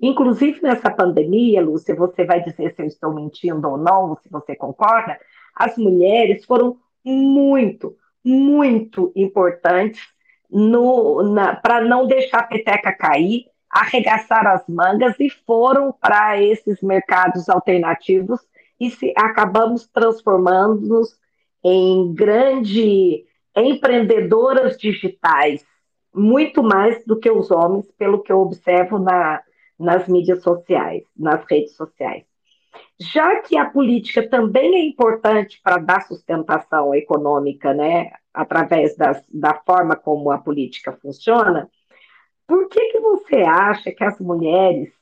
Inclusive 0.00 0.60
nessa 0.62 0.90
pandemia, 0.90 1.62
Lúcia, 1.62 1.94
você 1.94 2.24
vai 2.24 2.42
dizer 2.42 2.74
se 2.74 2.82
eu 2.82 2.86
estou 2.86 3.14
mentindo 3.14 3.68
ou 3.68 3.76
não, 3.76 4.16
se 4.22 4.28
você 4.28 4.56
concorda, 4.56 5.16
as 5.54 5.76
mulheres 5.76 6.44
foram 6.44 6.76
muito, 7.04 7.96
muito 8.24 9.12
importantes 9.14 10.02
para 11.62 11.80
não 11.82 12.06
deixar 12.06 12.40
a 12.40 12.46
peteca 12.46 12.92
cair, 12.92 13.46
arregaçaram 13.72 14.50
as 14.50 14.68
mangas 14.68 15.18
e 15.18 15.30
foram 15.30 15.92
para 15.92 16.40
esses 16.40 16.82
mercados 16.82 17.48
alternativos 17.48 18.38
e 18.78 18.90
se, 18.90 19.14
acabamos 19.16 19.88
transformando-nos 19.88 21.16
em 21.64 22.12
grandes 22.12 23.24
empreendedoras 23.56 24.76
digitais, 24.76 25.64
muito 26.14 26.62
mais 26.62 27.02
do 27.06 27.18
que 27.18 27.30
os 27.30 27.50
homens, 27.50 27.90
pelo 27.92 28.22
que 28.22 28.30
eu 28.30 28.40
observo 28.40 28.98
na, 28.98 29.40
nas 29.78 30.06
mídias 30.06 30.42
sociais, 30.42 31.04
nas 31.16 31.42
redes 31.48 31.74
sociais. 31.74 32.24
Já 33.00 33.40
que 33.40 33.56
a 33.56 33.68
política 33.68 34.28
também 34.28 34.74
é 34.74 34.84
importante 34.84 35.60
para 35.62 35.78
dar 35.78 36.02
sustentação 36.02 36.94
econômica, 36.94 37.72
né, 37.72 38.10
através 38.32 38.96
das, 38.96 39.22
da 39.32 39.54
forma 39.54 39.96
como 39.96 40.30
a 40.30 40.38
política 40.38 40.92
funciona, 40.92 41.70
por 42.52 42.68
que, 42.68 42.92
que 42.92 43.00
você 43.00 43.36
acha 43.36 43.90
que 43.90 44.04
as 44.04 44.20
mulheres 44.20 44.92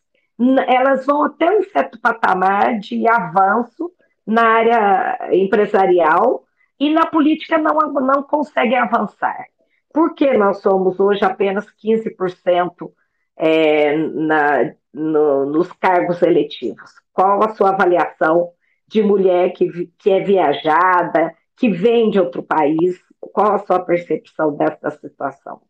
elas 0.69 1.05
vão 1.05 1.25
até 1.25 1.51
um 1.51 1.65
certo 1.65 2.01
patamar 2.01 2.79
de 2.79 3.09
avanço 3.09 3.91
na 4.25 4.43
área 4.45 5.35
empresarial 5.35 6.45
e 6.79 6.95
na 6.95 7.07
política 7.07 7.59
não, 7.59 7.75
não 7.95 8.23
conseguem 8.23 8.79
avançar? 8.79 9.47
Por 9.93 10.15
que 10.15 10.33
nós 10.35 10.59
somos 10.59 11.01
hoje 11.01 11.25
apenas 11.25 11.67
15% 11.85 12.93
é, 13.37 13.97
na, 13.97 14.73
no, 14.95 15.47
nos 15.47 15.73
cargos 15.73 16.23
eletivos? 16.23 16.93
Qual 17.13 17.43
a 17.43 17.49
sua 17.49 17.71
avaliação 17.71 18.53
de 18.87 19.03
mulher 19.03 19.53
que, 19.55 19.91
que 19.99 20.09
é 20.09 20.21
viajada, 20.21 21.35
que 21.57 21.69
vem 21.69 22.11
de 22.11 22.21
outro 22.21 22.45
país? 22.45 23.03
Qual 23.19 23.55
a 23.55 23.59
sua 23.59 23.81
percepção 23.81 24.57
dessa 24.57 24.89
situação? 24.93 25.61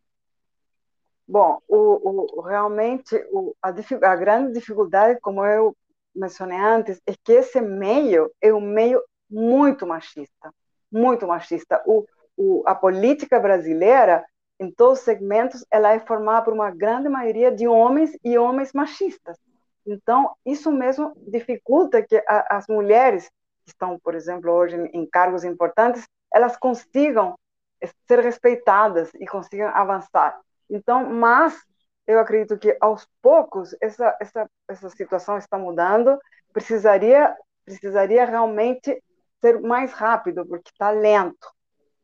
Bom, 1.31 1.59
o, 1.65 2.35
o, 2.37 2.41
realmente 2.41 3.15
o, 3.31 3.55
a, 3.61 3.69
a, 3.69 4.15
grande 4.17 4.51
dificuldade, 4.51 5.17
como 5.21 5.45
eu 5.45 5.73
mencionei 6.13 6.59
antes, 6.59 7.01
é 7.07 7.13
que 7.23 7.31
esse 7.31 7.61
meio 7.61 8.29
é 8.41 8.53
um 8.53 8.59
meio 8.59 9.01
muito 9.29 9.87
machista, 9.87 10.53
muito 10.91 11.25
machista. 11.25 11.81
A 12.65 12.75
política 12.75 13.39
brasileira, 13.39 14.25
em 14.59 14.69
todos 14.69 14.99
os 14.99 15.05
segmentos, 15.05 15.65
ela 15.71 15.93
é 15.93 15.99
formada 15.99 16.43
por 16.43 16.53
uma 16.53 16.69
grande 16.69 17.07
maioria 17.07 17.49
de 17.49 17.65
homens 17.65 18.11
e 18.25 18.37
homens 18.37 18.73
machistas. 18.73 19.37
Então, 19.87 20.35
isso 20.45 20.69
mesmo 20.69 21.13
dificulta 21.15 22.01
que 22.01 22.17
a, 22.27 22.57
as 22.57 22.67
mulheres 22.67 23.31
que 23.63 23.69
estão, 23.69 23.97
por 23.97 24.15
exemplo, 24.15 24.51
hoje 24.51 24.75
em 24.91 25.05
cargos 25.05 25.45
importantes, 25.45 26.05
elas 26.29 26.57
consigam 26.57 27.39
ser 28.05 28.19
respeitadas 28.19 29.09
e 29.13 29.25
consigam 29.25 29.69
avançar. 29.69 30.37
Então, 30.71 31.09
mas 31.09 31.55
eu 32.07 32.19
acredito 32.19 32.57
que 32.57 32.75
aos 32.81 33.07
poucos 33.21 33.75
essa 33.81 34.17
essa 34.19 34.49
essa 34.67 34.89
situação 34.89 35.37
está 35.37 35.57
mudando. 35.57 36.17
Precisaria 36.53 37.35
precisaria 37.63 38.25
realmente 38.25 39.03
ser 39.39 39.59
mais 39.61 39.91
rápido 39.91 40.45
porque 40.45 40.71
está 40.71 40.89
lento 40.89 41.47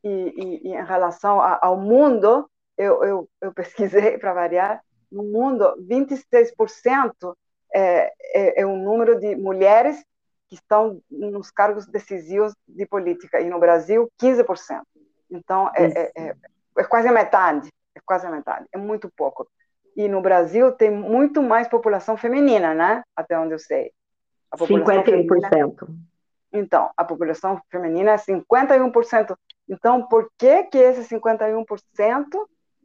e, 0.04 0.10
e, 0.10 0.68
e, 0.70 0.74
em 0.74 0.86
relação 0.86 1.42
a, 1.42 1.60
ao 1.62 1.78
mundo 1.78 2.50
eu, 2.78 3.04
eu, 3.04 3.30
eu 3.42 3.52
pesquisei 3.54 4.18
para 4.18 4.34
variar, 4.34 4.82
no 5.12 5.24
mundo, 5.24 5.74
26% 5.90 7.36
é, 7.74 8.12
é, 8.34 8.62
é 8.62 8.66
o 8.66 8.76
número 8.76 9.20
de 9.20 9.36
mulheres 9.36 10.04
que 10.48 10.56
estão 10.56 11.02
nos 11.10 11.52
cargos 11.52 11.86
decisivos 11.88 12.54
de 12.68 12.86
política, 12.86 13.42
e 13.42 13.50
no 13.50 13.60
Brasil, 13.60 14.10
15%. 14.22 14.82
Então, 15.30 15.70
é, 15.76 15.86
é, 15.86 16.12
é, 16.16 16.36
é, 16.78 16.84
quase 16.86 17.08
a 17.08 17.12
metade, 17.12 17.70
é 17.98 18.02
quase 18.06 18.26
a 18.26 18.32
metade, 18.32 18.66
é 18.72 18.78
muito 18.78 19.12
pouco. 19.16 19.48
E 19.96 20.08
no 20.08 20.22
Brasil 20.22 20.72
tem 20.72 20.92
muito 20.92 21.42
mais 21.42 21.68
população 21.68 22.16
feminina, 22.16 22.74
né? 22.74 23.04
Até 23.16 23.38
onde 23.38 23.54
eu 23.54 23.60
sei. 23.60 23.92
A 24.52 24.58
51%. 24.58 25.04
Feminina, 25.04 26.08
então, 26.54 26.92
a 26.96 27.04
população 27.04 27.62
feminina 27.70 28.12
é 28.12 28.18
51%. 28.18 29.36
Então, 29.68 30.08
por 30.08 30.32
que 30.38 30.64
que 30.66 30.78
esse 30.78 31.16
51% 31.16 31.66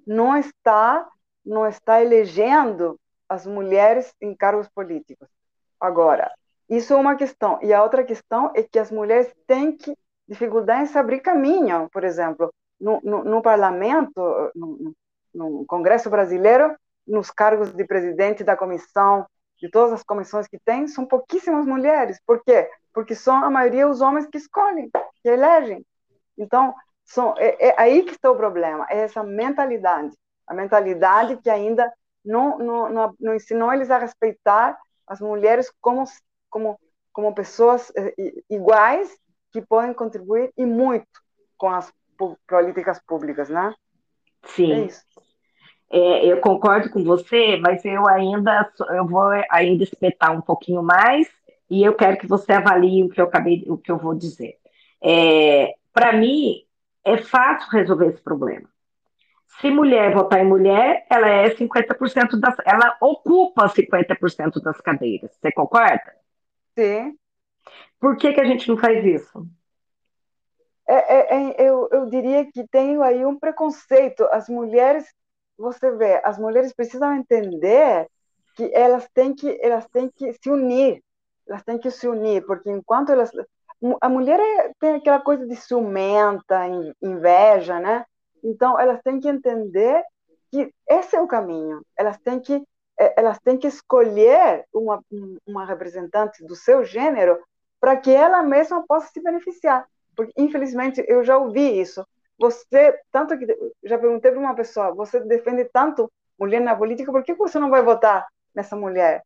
não 0.06 0.36
está 0.36 1.08
não 1.44 1.66
está 1.66 2.00
elegendo 2.00 2.98
as 3.28 3.46
mulheres 3.46 4.14
em 4.20 4.34
cargos 4.34 4.68
políticos? 4.68 5.28
Agora, 5.80 6.30
isso 6.68 6.92
é 6.92 6.96
uma 6.96 7.16
questão. 7.16 7.58
E 7.62 7.72
a 7.72 7.82
outra 7.82 8.04
questão 8.04 8.52
é 8.54 8.62
que 8.62 8.78
as 8.78 8.90
mulheres 8.90 9.34
têm 9.46 9.76
que 9.76 9.96
dificuldade 10.28 10.82
em 10.82 10.86
se 10.86 10.96
abrir 10.96 11.20
caminho. 11.20 11.88
Por 11.92 12.04
exemplo, 12.04 12.52
no, 12.80 13.00
no, 13.02 13.24
no 13.24 13.42
parlamento, 13.42 14.20
no, 14.54 14.94
no 15.34 15.64
Congresso 15.66 16.10
brasileiro, 16.10 16.76
nos 17.06 17.30
cargos 17.30 17.72
de 17.72 17.84
presidente 17.84 18.44
da 18.44 18.56
comissão, 18.56 19.26
de 19.58 19.70
todas 19.70 19.92
as 19.92 20.02
comissões 20.02 20.48
que 20.48 20.58
tem, 20.58 20.88
são 20.88 21.06
pouquíssimas 21.06 21.66
mulheres. 21.66 22.18
Por 22.26 22.42
quê? 22.42 22.68
Porque 22.92 23.14
são 23.14 23.36
a 23.44 23.50
maioria 23.50 23.88
os 23.88 24.00
homens 24.00 24.26
que 24.26 24.38
escolhem, 24.38 24.90
que 25.22 25.28
elegem. 25.28 25.84
Então, 26.36 26.74
são, 27.04 27.34
é, 27.38 27.68
é 27.68 27.74
aí 27.76 28.02
que 28.02 28.12
está 28.12 28.30
o 28.30 28.36
problema, 28.36 28.86
é 28.90 28.98
essa 28.98 29.22
mentalidade. 29.22 30.14
A 30.46 30.54
mentalidade 30.54 31.36
que 31.36 31.50
ainda 31.50 31.92
não, 32.24 32.58
não, 32.58 32.88
não, 32.88 33.14
não 33.20 33.34
ensinou 33.34 33.72
eles 33.72 33.90
a 33.90 33.98
respeitar 33.98 34.78
as 35.06 35.20
mulheres 35.20 35.72
como, 35.80 36.04
como, 36.48 36.78
como 37.12 37.34
pessoas 37.34 37.92
eh, 37.96 38.14
iguais 38.48 39.16
que 39.52 39.60
podem 39.60 39.92
contribuir 39.92 40.52
e 40.56 40.64
muito 40.64 41.06
com 41.56 41.68
as 41.68 41.92
políticas 42.46 43.00
públicas, 43.06 43.48
né? 43.48 43.74
Sim. 44.44 44.72
É 44.72 44.84
isso. 44.86 45.04
É, 45.92 46.26
eu 46.26 46.40
concordo 46.40 46.90
com 46.90 47.04
você, 47.04 47.56
mas 47.58 47.84
eu 47.84 48.08
ainda 48.08 48.72
eu 48.90 49.06
vou 49.06 49.30
ainda 49.50 49.84
espetar 49.84 50.32
um 50.32 50.40
pouquinho 50.40 50.82
mais 50.82 51.28
e 51.70 51.82
eu 51.84 51.94
quero 51.94 52.16
que 52.18 52.26
você 52.26 52.52
avalie 52.52 53.04
o 53.04 53.10
que 53.10 53.20
eu 53.20 53.26
acabei, 53.26 53.64
o 53.68 53.76
que 53.78 53.92
eu 53.92 53.98
vou 53.98 54.14
dizer. 54.14 54.56
É, 55.02 55.74
Para 55.92 56.12
mim 56.14 56.64
é 57.04 57.18
fácil 57.18 57.70
resolver 57.70 58.06
esse 58.08 58.22
problema. 58.22 58.68
Se 59.60 59.70
mulher 59.70 60.14
votar 60.14 60.40
em 60.40 60.48
mulher, 60.48 61.06
ela 61.10 61.28
é 61.28 61.50
50% 61.50 62.40
das, 62.40 62.56
ela 62.64 62.96
ocupa 63.00 63.68
50% 63.68 64.60
das 64.62 64.80
cadeiras. 64.80 65.30
Você 65.40 65.52
concorda? 65.52 66.16
Sim. 66.78 67.16
Por 68.00 68.16
que, 68.16 68.32
que 68.32 68.40
a 68.40 68.44
gente 68.44 68.68
não 68.68 68.76
faz 68.76 69.04
isso? 69.04 69.46
É, 70.88 70.94
é, 70.94 71.34
é, 71.34 71.70
eu, 71.70 71.88
eu 71.92 72.06
diria 72.06 72.44
que 72.50 72.66
tem 72.68 73.00
aí 73.02 73.24
um 73.24 73.38
preconceito. 73.38 74.24
As 74.32 74.48
mulheres, 74.48 75.06
você 75.62 75.90
vê, 75.92 76.20
as 76.24 76.38
mulheres 76.38 76.72
precisam 76.74 77.14
entender 77.14 78.06
que 78.56 78.70
elas 78.74 79.08
têm 79.14 79.34
que 79.34 79.58
elas 79.62 79.86
têm 79.88 80.10
que 80.10 80.32
se 80.34 80.50
unir, 80.50 81.02
elas 81.48 81.62
têm 81.62 81.78
que 81.78 81.90
se 81.90 82.06
unir, 82.06 82.44
porque 82.44 82.70
enquanto 82.70 83.10
elas 83.10 83.30
a 84.00 84.08
mulher 84.08 84.38
é, 84.38 84.72
tem 84.78 84.96
aquela 84.96 85.20
coisa 85.20 85.46
de 85.46 85.56
ciumenta, 85.56 86.66
inveja, 87.02 87.80
né? 87.80 88.04
Então 88.44 88.78
elas 88.78 89.00
têm 89.02 89.18
que 89.18 89.28
entender 89.28 90.02
que 90.50 90.72
esse 90.88 91.16
é 91.16 91.20
o 91.20 91.26
caminho. 91.26 91.82
Elas 91.96 92.18
têm 92.18 92.38
que 92.38 92.62
é, 92.98 93.14
elas 93.18 93.38
têm 93.40 93.56
que 93.58 93.66
escolher 93.66 94.64
uma, 94.72 95.02
uma 95.46 95.64
representante 95.64 96.44
do 96.44 96.54
seu 96.54 96.84
gênero 96.84 97.38
para 97.80 97.96
que 97.96 98.12
ela 98.12 98.42
mesma 98.42 98.84
possa 98.86 99.08
se 99.08 99.20
beneficiar. 99.20 99.86
Porque, 100.14 100.32
infelizmente, 100.36 101.04
eu 101.08 101.24
já 101.24 101.38
ouvi 101.38 101.80
isso. 101.80 102.06
Você, 102.42 102.98
tanto 103.12 103.38
que 103.38 103.46
já 103.84 103.96
perguntei 103.96 104.32
para 104.32 104.40
uma 104.40 104.52
pessoa, 104.52 104.92
você 104.92 105.20
defende 105.20 105.64
tanto 105.66 106.10
mulher 106.36 106.60
na 106.60 106.74
política, 106.74 107.12
por 107.12 107.22
que 107.22 107.34
você 107.34 107.56
não 107.56 107.70
vai 107.70 107.82
votar 107.82 108.26
nessa 108.52 108.74
mulher? 108.74 109.22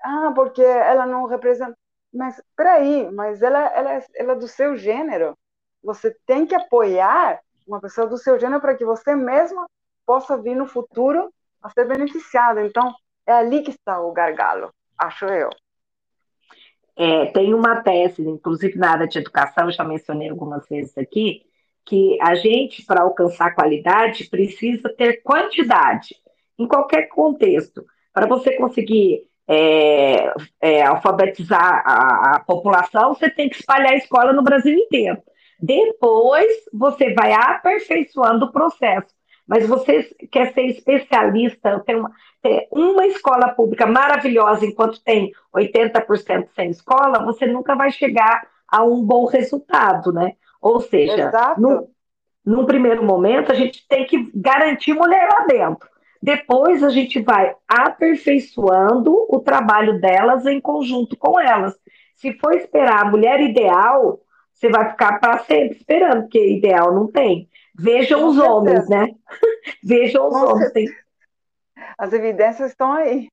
Ah, 0.00 0.30
porque 0.32 0.62
ela 0.62 1.04
não 1.04 1.26
representa. 1.26 1.76
Mas, 2.14 2.40
peraí, 2.56 3.10
mas 3.10 3.42
ela, 3.42 3.58
ela, 3.74 4.04
ela 4.14 4.32
é 4.34 4.36
do 4.36 4.46
seu 4.46 4.76
gênero. 4.76 5.36
Você 5.82 6.16
tem 6.24 6.46
que 6.46 6.54
apoiar 6.54 7.40
uma 7.66 7.80
pessoa 7.80 8.06
do 8.06 8.16
seu 8.16 8.38
gênero 8.38 8.60
para 8.60 8.76
que 8.76 8.84
você 8.84 9.16
mesma 9.16 9.66
possa 10.06 10.40
vir 10.40 10.54
no 10.54 10.68
futuro 10.68 11.28
a 11.60 11.70
ser 11.70 11.88
beneficiada. 11.88 12.64
Então, 12.64 12.94
é 13.26 13.32
ali 13.32 13.64
que 13.64 13.72
está 13.72 14.00
o 14.00 14.12
gargalo, 14.12 14.72
acho 14.96 15.24
eu. 15.24 15.50
É, 16.94 17.26
tem 17.32 17.52
uma 17.52 17.82
tese, 17.82 18.22
inclusive 18.22 18.78
na 18.78 18.92
área 18.92 19.08
de 19.08 19.18
educação, 19.18 19.64
eu 19.64 19.72
já 19.72 19.82
mencionei 19.82 20.30
algumas 20.30 20.68
vezes 20.68 20.96
aqui, 20.96 21.49
que 21.90 22.16
a 22.22 22.36
gente, 22.36 22.86
para 22.86 23.02
alcançar 23.02 23.52
qualidade, 23.52 24.30
precisa 24.30 24.88
ter 24.90 25.22
quantidade, 25.24 26.14
em 26.56 26.64
qualquer 26.64 27.08
contexto. 27.08 27.84
Para 28.12 28.28
você 28.28 28.52
conseguir 28.52 29.24
é, 29.48 30.32
é, 30.60 30.82
alfabetizar 30.82 31.82
a, 31.84 32.36
a, 32.36 32.40
população, 32.40 33.12
você 33.12 33.28
tem 33.28 33.48
que 33.48 33.56
espalhar 33.56 33.90
a 33.90 33.96
escola 33.96 34.32
no 34.32 34.44
Brasil 34.44 34.72
inteiro. 34.72 35.18
Depois, 35.60 36.46
você 36.72 37.12
vai 37.12 37.32
aperfeiçoando 37.32 38.44
o 38.44 38.52
processo. 38.52 39.12
Mas 39.44 39.66
você 39.66 40.08
quer 40.30 40.54
ser 40.54 40.66
especialista, 40.66 41.80
tem 41.80 41.96
uma, 41.96 42.12
ter 42.40 42.68
uma 42.70 43.04
escola 43.08 43.48
pública 43.48 43.84
maravilhosa 43.84 44.64
enquanto 44.64 45.02
tem 45.02 45.32
80% 45.52 46.50
sem 46.54 46.70
escola, 46.70 47.24
você 47.24 47.46
nunca 47.46 47.74
vai 47.74 47.90
chegar 47.90 48.46
a 48.68 48.84
um 48.84 49.04
bom 49.04 49.26
resultado, 49.26 50.12
né? 50.12 50.34
Ou 50.60 50.80
seja, 50.80 51.30
no, 51.56 51.88
num 52.44 52.66
primeiro 52.66 53.02
momento, 53.04 53.50
a 53.50 53.54
gente 53.54 53.86
tem 53.88 54.06
que 54.06 54.30
garantir 54.34 54.92
mulher 54.92 55.28
lá 55.30 55.46
dentro. 55.46 55.88
Depois, 56.22 56.82
a 56.82 56.90
gente 56.90 57.20
vai 57.20 57.54
aperfeiçoando 57.66 59.26
o 59.28 59.40
trabalho 59.40 60.00
delas 60.00 60.44
em 60.46 60.60
conjunto 60.60 61.16
com 61.16 61.40
elas. 61.40 61.74
Se 62.14 62.32
for 62.34 62.54
esperar 62.54 63.06
a 63.06 63.10
mulher 63.10 63.40
ideal, 63.40 64.20
você 64.52 64.68
vai 64.68 64.90
ficar 64.90 65.18
para 65.18 65.38
sempre 65.38 65.78
esperando, 65.78 66.22
porque 66.22 66.56
ideal 66.56 66.92
não 66.94 67.06
tem. 67.06 67.48
Vejam 67.74 68.26
os 68.26 68.36
homens, 68.36 68.86
né? 68.90 69.08
Vejam 69.82 70.28
os 70.28 70.34
homens. 70.34 70.70
Tem, 70.72 70.86
as 71.96 72.12
evidências 72.12 72.70
estão 72.70 72.92
aí. 72.92 73.28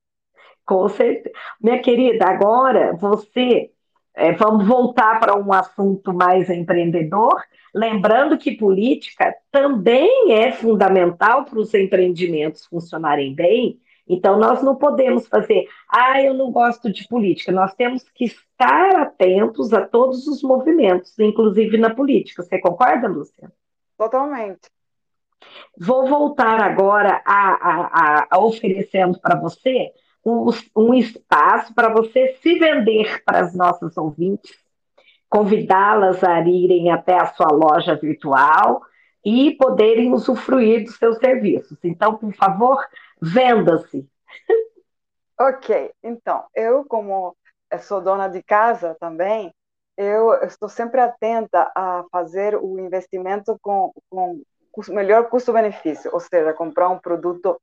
Com 0.66 0.88
certeza. 0.88 1.36
Minha 1.62 1.82
querida, 1.82 2.26
agora 2.30 2.94
você. 2.94 3.72
É, 4.20 4.32
vamos 4.32 4.66
voltar 4.66 5.20
para 5.20 5.38
um 5.38 5.54
assunto 5.54 6.12
mais 6.12 6.50
empreendedor, 6.50 7.40
lembrando 7.72 8.36
que 8.36 8.58
política 8.58 9.32
também 9.52 10.34
é 10.34 10.52
fundamental 10.52 11.46
para 11.46 11.60
os 11.60 11.72
empreendimentos 11.76 12.66
funcionarem 12.66 13.36
bem. 13.36 13.80
Então, 14.10 14.40
nós 14.40 14.64
não 14.64 14.76
podemos 14.76 15.28
fazer, 15.28 15.68
ah, 15.88 16.20
eu 16.20 16.34
não 16.34 16.52
gosto 16.52 16.92
de 16.92 17.08
política. 17.08 17.52
Nós 17.52 17.76
temos 17.76 18.10
que 18.10 18.26
estar 18.26 18.96
atentos 18.96 19.72
a 19.72 19.86
todos 19.86 20.26
os 20.26 20.42
movimentos, 20.42 21.14
inclusive 21.20 21.78
na 21.78 21.94
política. 21.94 22.42
Você 22.42 22.58
concorda, 22.60 23.08
Lúcia? 23.08 23.52
Totalmente. 23.96 24.68
Vou 25.78 26.08
voltar 26.08 26.60
agora 26.60 27.22
a, 27.24 27.52
a, 27.52 28.28
a 28.32 28.40
oferecendo 28.40 29.20
para 29.20 29.40
você 29.40 29.92
um, 30.26 30.50
um 30.76 30.94
espaço 30.94 31.74
para 31.74 31.90
você 31.90 32.38
se 32.42 32.60
vender 32.60 33.24
para 33.24 33.40
as 33.40 33.54
nossas 33.54 33.98
ouvintes, 33.98 34.56
convidá-las 35.30 36.24
a 36.24 36.40
irem 36.42 36.92
até 36.92 37.20
a 37.20 37.28
sua 37.28 37.52
loja 37.52 37.96
virtual 37.96 38.82
e 39.24 39.56
poderem 39.58 40.14
usufruir 40.14 40.86
dos 40.86 40.96
seus 40.98 41.18
serviços. 41.18 41.78
Então, 41.84 42.18
por 42.18 42.34
favor, 42.34 42.86
venda-se. 43.22 44.08
Ok, 45.40 45.92
então, 46.02 46.46
eu, 46.56 46.86
como 46.86 47.36
sou 47.82 48.02
dona 48.02 48.28
de 48.28 48.42
casa 48.42 48.96
também, 49.00 49.54
eu 49.98 50.34
estou 50.44 50.70
sempre 50.70 51.02
atenta 51.02 51.72
a 51.76 52.06
fazer 52.12 52.56
o 52.56 52.80
investimento 52.80 53.58
com, 53.62 53.92
com 54.10 54.42
melhor 54.90 55.30
custo-benefício, 55.30 56.12
ou 56.14 56.20
seja, 56.20 56.54
comprar 56.54 56.90
um 56.90 57.00
produto 57.00 57.60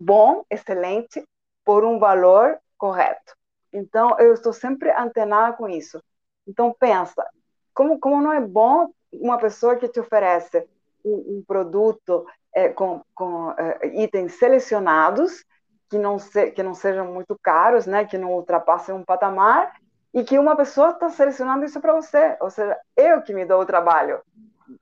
bom, 0.00 0.44
excelente, 0.50 1.22
por 1.64 1.84
um 1.84 1.98
valor 1.98 2.58
correto. 2.76 3.34
Então, 3.72 4.18
eu 4.18 4.34
estou 4.34 4.52
sempre 4.52 4.90
antenada 4.90 5.56
com 5.56 5.68
isso. 5.68 6.02
Então, 6.46 6.74
pensa, 6.78 7.24
como, 7.72 7.98
como 7.98 8.20
não 8.20 8.32
é 8.32 8.40
bom 8.40 8.92
uma 9.12 9.38
pessoa 9.38 9.76
que 9.76 9.88
te 9.88 10.00
oferece 10.00 10.66
um, 11.04 11.38
um 11.38 11.44
produto 11.46 12.26
é, 12.54 12.68
com, 12.68 13.02
com 13.14 13.52
é, 13.52 14.02
itens 14.02 14.34
selecionados, 14.34 15.44
que 15.88 15.98
não, 15.98 16.18
se, 16.18 16.50
que 16.50 16.62
não 16.62 16.74
sejam 16.74 17.12
muito 17.12 17.38
caros, 17.42 17.86
né, 17.86 18.04
que 18.04 18.18
não 18.18 18.32
ultrapassem 18.32 18.94
um 18.94 19.04
patamar, 19.04 19.74
e 20.12 20.22
que 20.24 20.38
uma 20.38 20.56
pessoa 20.56 20.90
está 20.90 21.08
selecionando 21.08 21.64
isso 21.64 21.80
para 21.80 21.94
você, 21.94 22.36
ou 22.40 22.50
seja, 22.50 22.78
eu 22.96 23.22
que 23.22 23.32
me 23.32 23.46
dou 23.46 23.62
o 23.62 23.66
trabalho 23.66 24.20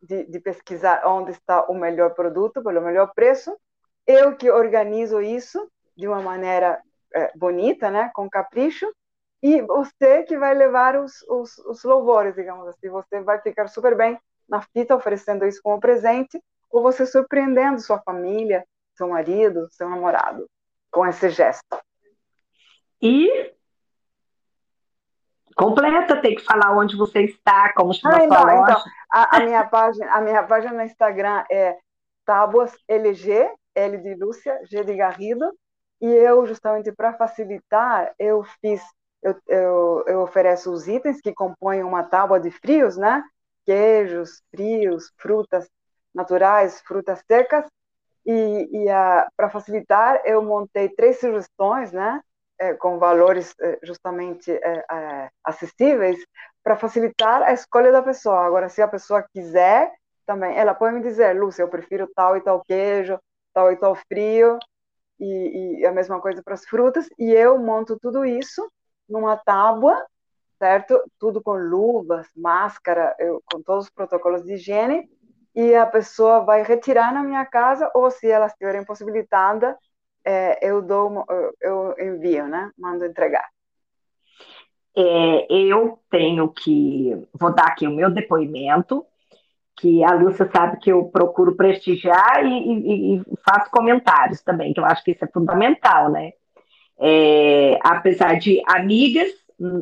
de, 0.02 0.24
de, 0.24 0.40
pesquisar 0.40 1.02
onde 1.06 1.30
está 1.30 1.64
o 1.66 1.74
melhor 1.74 2.14
produto 2.14 2.62
pelo 2.62 2.80
melhor 2.80 3.12
preço. 3.14 3.56
Eu 4.06 4.36
que 4.36 4.50
organizo 4.50 5.20
isso 5.20 5.70
de 6.00 6.08
uma 6.08 6.22
maneira 6.22 6.80
é, 7.14 7.30
bonita, 7.36 7.90
né, 7.90 8.10
com 8.14 8.28
capricho, 8.28 8.90
e 9.42 9.60
você 9.62 10.22
que 10.24 10.36
vai 10.36 10.54
levar 10.54 10.96
os, 10.96 11.22
os, 11.28 11.58
os 11.58 11.84
louvores, 11.84 12.34
digamos 12.34 12.66
assim. 12.68 12.88
Você 12.90 13.20
vai 13.20 13.40
ficar 13.40 13.68
super 13.68 13.96
bem 13.96 14.18
na 14.48 14.60
fita 14.60 14.94
oferecendo 14.94 15.46
isso 15.46 15.60
como 15.62 15.80
presente, 15.80 16.42
ou 16.70 16.82
você 16.82 17.06
surpreendendo 17.06 17.80
sua 17.80 18.00
família, 18.00 18.64
seu 18.94 19.08
marido, 19.08 19.68
seu 19.70 19.88
namorado, 19.88 20.46
com 20.90 21.06
esse 21.06 21.30
gesto. 21.30 21.78
E 23.00 23.54
completa, 25.56 26.20
tem 26.20 26.34
que 26.34 26.44
falar 26.44 26.76
onde 26.76 26.96
você 26.96 27.22
está, 27.22 27.72
como 27.74 27.94
chama 27.94 28.18
ah, 28.18 28.24
então, 28.24 28.42
loja. 28.42 28.62
Então, 28.62 28.82
a, 29.12 29.36
a, 29.36 29.40
minha 29.40 29.66
página, 29.66 30.12
a 30.12 30.20
minha 30.20 30.42
página 30.42 30.72
no 30.74 30.82
Instagram 30.82 31.44
é 31.50 31.78
Tábuas 32.26 32.74
LG, 32.86 33.50
L 33.74 33.98
de 33.98 34.14
Lúcia, 34.14 34.60
G 34.64 34.84
de 34.84 34.94
Garrido, 34.94 35.50
e 36.00 36.06
eu, 36.06 36.46
justamente 36.46 36.92
para 36.92 37.14
facilitar, 37.14 38.12
eu 38.18 38.42
fiz, 38.60 38.82
eu, 39.22 39.34
eu, 39.48 40.04
eu 40.06 40.20
ofereço 40.22 40.72
os 40.72 40.88
itens 40.88 41.20
que 41.20 41.32
compõem 41.32 41.82
uma 41.82 42.02
tábua 42.02 42.40
de 42.40 42.50
frios, 42.50 42.96
né? 42.96 43.22
Queijos, 43.66 44.42
frios, 44.50 45.12
frutas 45.18 45.68
naturais, 46.14 46.80
frutas 46.82 47.22
secas, 47.30 47.64
e, 48.26 48.68
e 48.72 48.86
para 49.36 49.50
facilitar, 49.50 50.20
eu 50.24 50.42
montei 50.42 50.88
três 50.88 51.18
sugestões, 51.20 51.92
né? 51.92 52.20
É, 52.58 52.74
com 52.74 52.98
valores 52.98 53.54
é, 53.58 53.78
justamente 53.82 54.52
é, 54.52 54.84
é 54.90 55.30
acessíveis, 55.42 56.18
para 56.62 56.76
facilitar 56.76 57.42
a 57.42 57.52
escolha 57.52 57.90
da 57.90 58.02
pessoa. 58.02 58.44
Agora, 58.44 58.68
se 58.68 58.82
a 58.82 58.88
pessoa 58.88 59.24
quiser, 59.32 59.90
também, 60.26 60.56
ela 60.56 60.74
pode 60.74 60.94
me 60.94 61.02
dizer, 61.02 61.32
Lúcia, 61.34 61.62
eu 61.62 61.68
prefiro 61.68 62.06
tal 62.14 62.36
e 62.36 62.40
tal 62.42 62.62
queijo, 62.64 63.18
tal 63.54 63.72
e 63.72 63.76
tal 63.76 63.96
frio, 64.08 64.58
e, 65.20 65.80
e 65.80 65.86
a 65.86 65.92
mesma 65.92 66.20
coisa 66.20 66.42
para 66.42 66.54
as 66.54 66.64
frutas, 66.64 67.08
e 67.18 67.30
eu 67.32 67.58
monto 67.58 67.98
tudo 67.98 68.24
isso 68.24 68.70
numa 69.08 69.36
tábua, 69.36 70.04
certo? 70.58 71.02
Tudo 71.18 71.42
com 71.42 71.52
luvas, 71.54 72.28
máscara, 72.36 73.14
eu, 73.18 73.42
com 73.50 73.62
todos 73.62 73.84
os 73.84 73.90
protocolos 73.90 74.42
de 74.42 74.54
higiene, 74.54 75.08
e 75.54 75.74
a 75.74 75.86
pessoa 75.86 76.40
vai 76.40 76.62
retirar 76.62 77.12
na 77.12 77.22
minha 77.22 77.44
casa, 77.44 77.90
ou 77.94 78.10
se 78.10 78.28
ela 78.28 78.46
estiver 78.46 78.76
impossibilitada, 78.76 79.76
é, 80.24 80.66
eu 80.66 80.82
dou, 80.82 81.24
eu 81.60 81.94
envio, 81.98 82.46
né? 82.46 82.70
Mando 82.78 83.04
entregar. 83.04 83.48
É, 84.94 85.46
eu 85.52 85.98
tenho 86.10 86.48
que, 86.48 87.26
vou 87.32 87.54
dar 87.54 87.68
aqui 87.68 87.86
o 87.86 87.92
meu 87.92 88.10
depoimento, 88.10 89.06
que 89.80 90.04
a 90.04 90.12
Lúcia 90.14 90.48
sabe 90.52 90.78
que 90.78 90.92
eu 90.92 91.04
procuro 91.06 91.56
prestigiar 91.56 92.44
e, 92.44 92.48
e, 92.48 93.14
e 93.16 93.22
faço 93.44 93.70
comentários 93.70 94.42
também, 94.42 94.74
que 94.74 94.80
eu 94.80 94.84
acho 94.84 95.02
que 95.02 95.12
isso 95.12 95.24
é 95.24 95.28
fundamental, 95.28 96.10
né? 96.10 96.32
É, 96.98 97.78
apesar 97.82 98.38
de 98.38 98.62
amigas, 98.66 99.30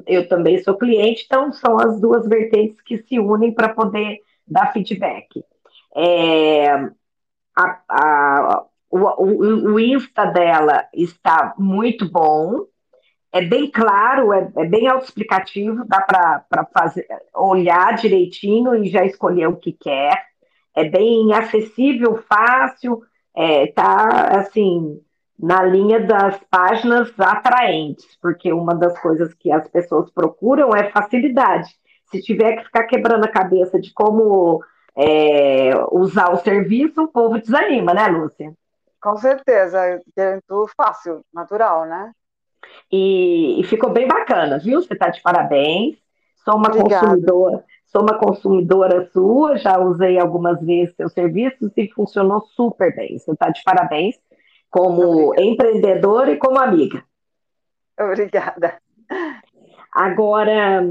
eu 0.07 0.29
também 0.29 0.63
sou 0.63 0.79
cliente, 0.79 1.25
então 1.27 1.53
são 1.53 1.79
as 1.79 2.01
duas 2.01 2.29
vertentes 2.29 2.81
que 2.81 2.99
se 2.99 3.19
unem 3.19 3.53
para 3.53 3.71
poder 3.71 4.19
dar 4.47 4.73
feedback. 4.73 5.45
É, 5.97 6.71
a, 7.57 7.81
a, 7.89 8.65
o, 8.89 8.99
o, 8.99 9.73
o 9.75 9.81
Insta 9.81 10.27
dela 10.27 10.87
está 10.95 11.55
muito 11.59 12.09
bom, 12.09 12.67
é 13.33 13.43
bem 13.43 13.71
claro, 13.71 14.33
é, 14.33 14.51
é 14.57 14.65
bem 14.65 14.87
autoexplicativo, 14.89 15.85
dá 15.87 16.01
para 16.01 16.45
olhar 17.35 17.95
direitinho 17.97 18.75
e 18.75 18.89
já 18.89 19.05
escolher 19.05 19.49
o 19.49 19.57
que 19.57 19.73
quer. 19.73 20.27
É 20.75 20.89
bem 20.89 21.33
acessível, 21.33 22.23
fácil, 22.29 23.03
é, 23.35 23.67
tá 23.69 24.39
assim 24.39 25.01
na 25.39 25.63
linha 25.63 26.01
das 26.01 26.41
páginas 26.51 27.13
atraentes, 27.19 28.05
porque 28.21 28.53
uma 28.53 28.75
das 28.75 28.99
coisas 29.01 29.33
que 29.35 29.53
as 29.53 29.69
pessoas 29.69 30.11
procuram 30.11 30.75
é 30.75 30.91
facilidade. 30.91 31.69
Se 32.11 32.21
tiver 32.21 32.57
que 32.57 32.65
ficar 32.65 32.85
quebrando 32.85 33.25
a 33.25 33.31
cabeça 33.31 33.79
de 33.79 33.93
como 33.93 34.61
é, 34.97 35.71
usar 35.93 36.33
o 36.33 36.39
serviço, 36.39 37.03
o 37.03 37.09
povo 37.09 37.39
desanima, 37.39 37.95
né, 37.95 38.09
Lúcia? 38.09 38.53
Com 39.01 39.17
certeza, 39.17 39.79
é 40.17 40.41
tudo 40.49 40.69
fácil, 40.77 41.21
natural, 41.33 41.87
né? 41.87 42.11
E, 42.91 43.61
e 43.61 43.65
ficou 43.65 43.91
bem 43.91 44.09
bacana, 44.09 44.59
viu? 44.59 44.81
Você 44.81 44.95
está 44.95 45.09
de 45.09 45.21
parabéns. 45.21 45.97
Sou 46.45 46.57
uma 46.57 46.69
Obrigada. 46.69 47.07
consumidora, 47.07 47.65
sou 47.87 48.03
uma 48.03 48.19
consumidora 48.19 49.11
sua, 49.13 49.59
já 49.59 49.79
usei 49.79 50.19
algumas 50.19 50.61
vezes 50.63 50.95
seus 50.97 51.13
serviços 51.13 51.71
e 51.77 51.89
funcionou 51.89 52.41
super 52.41 52.95
bem. 52.95 53.19
Você 53.19 53.33
está 53.33 53.51
de 53.51 53.63
parabéns 53.63 54.17
como 54.71 55.03
Obrigada. 55.03 55.43
empreendedora 55.43 56.31
e 56.31 56.37
como 56.37 56.59
amiga. 56.59 57.05
Obrigada. 58.01 58.79
Agora, 59.93 60.87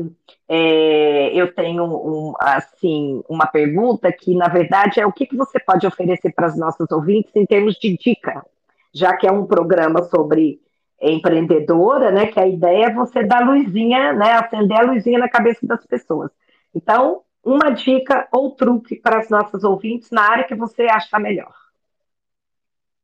é, 0.49 1.29
eu 1.33 1.53
tenho 1.53 1.85
um, 1.85 2.33
assim 2.39 3.23
uma 3.29 3.47
pergunta 3.47 4.11
que, 4.11 4.35
na 4.35 4.47
verdade, 4.47 4.99
é 4.99 5.05
o 5.05 5.13
que, 5.13 5.25
que 5.25 5.35
você 5.35 5.59
pode 5.59 5.87
oferecer 5.87 6.33
para 6.33 6.47
os 6.47 6.57
nossos 6.57 6.91
ouvintes 6.91 7.35
em 7.35 7.45
termos 7.45 7.75
de 7.75 7.97
dica, 7.97 8.45
já 8.93 9.15
que 9.15 9.25
é 9.25 9.31
um 9.31 9.45
programa 9.45 10.03
sobre 10.03 10.59
empreendedora, 11.01 12.11
né? 12.11 12.27
Que 12.27 12.39
a 12.39 12.47
ideia 12.47 12.85
é 12.85 12.93
você 12.93 13.23
dar 13.23 13.45
luzinha, 13.45 14.13
né? 14.13 14.33
Acender 14.33 14.79
a 14.79 14.83
luzinha 14.83 15.19
na 15.19 15.29
cabeça 15.29 15.65
das 15.65 15.85
pessoas. 15.85 16.31
Então, 16.73 17.23
uma 17.43 17.69
dica 17.69 18.27
ou 18.31 18.51
truque 18.51 18.95
para 18.95 19.19
as 19.19 19.29
nossas 19.29 19.63
ouvintes 19.63 20.11
na 20.11 20.21
área 20.21 20.43
que 20.43 20.55
você 20.55 20.83
acha 20.83 21.19
melhor. 21.19 21.53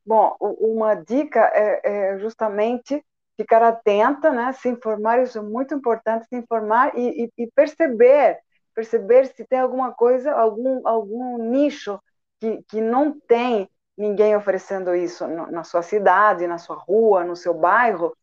Bom, 0.05 0.35
uma 0.39 0.95
dica 0.95 1.39
é, 1.53 2.13
é 2.15 2.19
justamente 2.19 3.03
ficar 3.37 3.63
atenta, 3.63 4.31
né? 4.31 4.51
Se 4.53 4.69
informar, 4.69 5.23
isso 5.23 5.37
é 5.37 5.41
muito 5.41 5.73
importante, 5.73 6.27
se 6.27 6.35
informar 6.35 6.91
e, 6.97 7.25
e, 7.25 7.43
e 7.43 7.47
perceber, 7.51 8.39
perceber 8.75 9.27
se 9.27 9.45
tem 9.45 9.59
alguma 9.59 9.91
coisa, 9.91 10.33
algum 10.33 10.85
algum 10.85 11.37
nicho 11.49 11.99
que, 12.39 12.61
que 12.67 12.81
não 12.81 13.17
tem 13.27 13.69
ninguém 13.97 14.35
oferecendo 14.35 14.95
isso 14.95 15.27
na 15.27 15.63
sua 15.63 15.81
cidade, 15.81 16.47
na 16.47 16.57
sua 16.57 16.75
rua, 16.75 17.23
no 17.23 17.35
seu 17.35 17.53
bairro, 17.53 18.15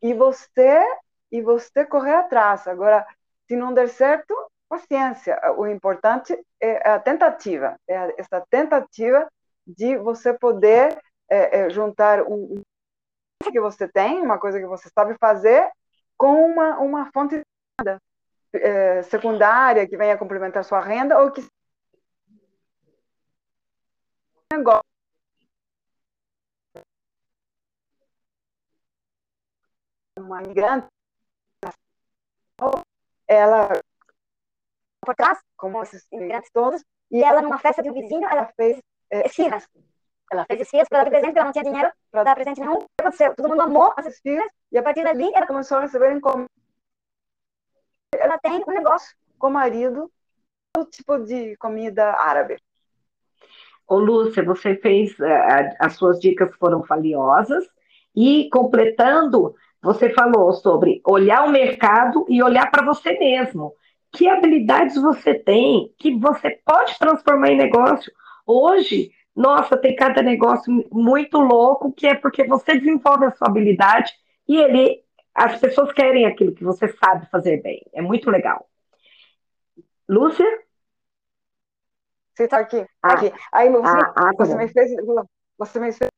e 0.00 0.12
você 0.12 0.80
e 1.30 1.40
você 1.40 1.84
correr 1.84 2.14
atrás. 2.14 2.66
Agora, 2.66 3.06
se 3.46 3.56
não 3.56 3.72
der 3.72 3.88
certo, 3.88 4.34
paciência. 4.68 5.38
O 5.56 5.66
importante 5.66 6.38
é 6.60 6.88
a 6.88 6.98
tentativa, 6.98 7.78
é 7.88 8.20
essa 8.20 8.44
tentativa 8.50 9.30
de 9.66 9.96
você 9.96 10.32
poder 10.32 10.98
é, 11.28 11.60
é, 11.60 11.70
juntar 11.70 12.22
um, 12.22 12.62
um 13.44 13.50
que 13.50 13.60
você 13.60 13.86
tem, 13.86 14.20
uma 14.20 14.38
coisa 14.38 14.58
que 14.58 14.66
você 14.66 14.88
sabe 14.94 15.16
fazer, 15.18 15.70
com 16.16 16.44
uma, 16.44 16.78
uma 16.78 17.10
fonte 17.12 17.42
é, 18.54 19.02
secundária 19.04 19.86
que 19.86 19.96
venha 19.96 20.18
complementar 20.18 20.64
sua 20.64 20.80
renda 20.80 21.18
ou 21.20 21.30
que 21.30 21.46
negócio 24.52 24.91
uma 30.32 30.42
imigrante, 30.42 30.86
ela 33.28 33.68
por 35.04 35.14
trás, 35.16 35.38
como 35.56 35.82
esses 35.82 36.06
imigrantes 36.12 36.50
todos, 36.52 36.82
e 37.10 37.22
ela, 37.22 37.42
numa 37.42 37.58
festa 37.58 37.82
de 37.82 37.90
um 37.90 37.92
vizinho, 37.92 38.26
ela 38.28 38.46
fez 38.56 38.80
é, 39.10 39.26
esfirras. 39.26 39.68
Ela 40.30 40.44
fez 40.46 40.60
esfirras 40.60 40.88
para 40.88 41.04
dar 41.04 41.10
presente, 41.10 41.26
porque 41.26 41.38
ela 41.38 41.46
não 41.46 41.52
tinha 41.52 41.64
dinheiro 41.64 41.92
para 42.10 42.22
dar 42.22 42.34
presente 42.34 42.60
nenhum. 42.60 42.76
O 42.76 42.78
que 42.78 42.86
aconteceu? 43.00 43.34
Todo 43.34 43.48
mundo 43.48 43.62
amou 43.62 43.92
as 43.96 44.06
esfirras, 44.06 44.48
e 44.70 44.78
a 44.78 44.82
partir 44.82 45.02
dali 45.02 45.28
ela 45.34 45.46
começou 45.46 45.78
a 45.78 45.80
receber 45.80 46.12
encomenda. 46.12 46.48
Ela 48.16 48.38
tem 48.38 48.62
um 48.66 48.72
negócio 48.72 49.14
com 49.38 49.48
o 49.48 49.50
marido, 49.50 50.10
todo 50.72 50.88
tipo 50.88 51.18
de 51.18 51.56
comida 51.56 52.12
árabe. 52.12 52.56
Ô, 53.88 53.98
Lúcia, 53.98 54.44
você 54.44 54.76
fez, 54.76 55.18
uh, 55.18 55.76
as 55.80 55.94
suas 55.96 56.20
dicas 56.20 56.54
foram 56.56 56.82
valiosas, 56.82 57.66
e 58.14 58.48
completando, 58.50 59.54
você 59.82 60.10
falou 60.10 60.52
sobre 60.52 61.02
olhar 61.04 61.44
o 61.44 61.50
mercado 61.50 62.24
e 62.28 62.40
olhar 62.40 62.70
para 62.70 62.84
você 62.84 63.18
mesmo. 63.18 63.74
Que 64.12 64.28
habilidades 64.28 64.94
você 64.94 65.34
tem 65.34 65.92
que 65.98 66.16
você 66.18 66.50
pode 66.64 66.96
transformar 66.98 67.50
em 67.50 67.56
negócio? 67.56 68.12
Hoje, 68.46 69.10
nossa, 69.34 69.76
tem 69.76 69.96
cada 69.96 70.22
negócio 70.22 70.72
muito 70.92 71.38
louco 71.38 71.92
que 71.92 72.06
é 72.06 72.14
porque 72.14 72.46
você 72.46 72.78
desenvolve 72.78 73.24
a 73.24 73.32
sua 73.32 73.48
habilidade 73.48 74.12
e 74.46 74.56
ele, 74.56 75.02
as 75.34 75.58
pessoas 75.58 75.92
querem 75.92 76.26
aquilo 76.26 76.54
que 76.54 76.62
você 76.62 76.86
sabe 76.88 77.28
fazer 77.30 77.60
bem. 77.62 77.82
É 77.92 78.00
muito 78.00 78.30
legal. 78.30 78.68
Lúcia? 80.08 80.46
Você 82.34 82.44
está 82.44 82.58
aqui. 82.58 82.86
Ah, 83.02 83.14
aqui. 83.14 83.32
Aí 83.52 83.70
você, 83.70 83.88
ah, 83.88 84.12
ah, 84.16 84.30
tá 84.36 84.44
você 84.44 84.54
me 84.54 84.68
fez, 84.68 84.90
você 85.58 85.80
me 85.80 85.92
fez 85.92 86.10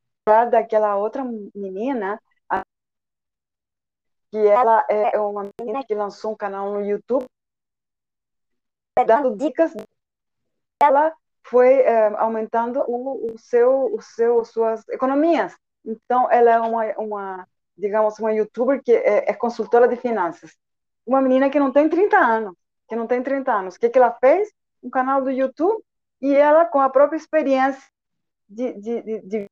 daquela 0.50 0.96
outra 0.96 1.24
menina 1.54 2.20
que 4.34 4.44
ela 4.48 4.84
é 4.88 5.16
uma 5.16 5.48
menina 5.60 5.84
que 5.84 5.94
lançou 5.94 6.32
um 6.32 6.36
canal 6.36 6.72
no 6.72 6.84
YouTube 6.84 7.24
dando 9.06 9.36
dicas 9.36 9.72
ela 10.82 11.14
foi 11.44 11.68
é, 11.82 12.08
aumentando 12.16 12.82
o, 12.88 13.32
o, 13.32 13.38
seu, 13.38 13.94
o 13.94 14.02
seu, 14.02 14.44
suas 14.44 14.88
economias. 14.88 15.56
Então, 15.84 16.28
ela 16.32 16.50
é 16.50 16.60
uma, 16.60 16.84
uma 16.98 17.48
digamos, 17.78 18.18
uma 18.18 18.32
youtuber 18.32 18.82
que 18.82 18.92
é, 18.92 19.30
é, 19.30 19.34
consultora 19.34 19.86
de 19.86 19.94
finanças. 19.94 20.58
Uma 21.06 21.22
menina 21.22 21.48
que 21.48 21.60
não 21.60 21.70
tem 21.70 21.88
30 21.88 22.18
anos, 22.18 22.56
que 22.88 22.96
não 22.96 23.06
tem 23.06 23.22
30 23.22 23.52
anos. 23.52 23.76
O 23.76 23.78
que, 23.78 23.88
que 23.88 23.98
ela 23.98 24.16
fez? 24.18 24.52
Um 24.82 24.90
canal 24.90 25.22
do 25.22 25.30
YouTube 25.30 25.80
e 26.20 26.34
ela, 26.34 26.64
com 26.64 26.80
a 26.80 26.90
própria 26.90 27.16
experiência 27.16 27.88
de, 28.48 28.72
de, 28.80 29.02
de, 29.02 29.20
de 29.20 29.46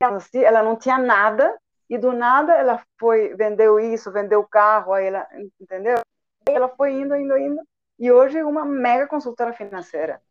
assim, 0.00 0.40
ela 0.40 0.62
não 0.62 0.76
tinha 0.76 0.98
nada 0.98 1.58
e 1.88 1.96
do 1.96 2.12
nada 2.12 2.54
ela 2.54 2.82
foi, 2.98 3.34
vendeu 3.34 3.80
isso, 3.80 4.12
vendeu 4.12 4.40
o 4.40 4.48
carro, 4.48 4.92
aí 4.92 5.06
ela, 5.06 5.26
entendeu? 5.60 5.98
Ela 6.46 6.68
foi 6.68 6.92
indo, 6.92 7.14
indo, 7.16 7.36
indo 7.36 7.62
e 7.98 8.12
hoje 8.12 8.38
é 8.38 8.44
uma 8.44 8.64
mega 8.64 9.06
consultora 9.06 9.52
financeira. 9.52 10.22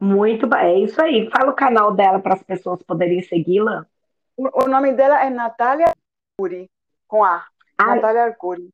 Muito 0.00 0.46
bem, 0.46 0.60
é 0.60 0.78
isso 0.80 1.00
aí. 1.00 1.30
Fala 1.30 1.52
o 1.52 1.56
canal 1.56 1.94
dela 1.94 2.18
para 2.18 2.34
as 2.34 2.42
pessoas 2.42 2.82
poderem 2.82 3.22
segui-la. 3.22 3.86
O, 4.36 4.64
o 4.64 4.68
nome 4.68 4.92
dela 4.92 5.24
é 5.24 5.30
Natália 5.30 5.86
Arcuri, 6.36 6.68
com 7.06 7.22
A. 7.22 7.46
Ar... 7.78 7.96
Natália 7.96 8.24
Arcuri. 8.24 8.70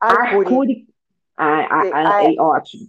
Arcuri. 0.00 0.46
Arcuri. 0.46 0.88
Ah, 1.36 1.66
ah, 1.70 1.82
ah, 1.92 2.24
é, 2.24 2.40
ótimo. 2.40 2.88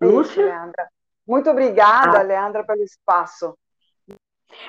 Lúcia? 0.00 0.44
Leandra. 0.44 0.88
Muito 1.26 1.50
obrigada, 1.50 2.20
ah. 2.20 2.22
Leandra, 2.22 2.64
pelo 2.64 2.82
espaço. 2.82 3.56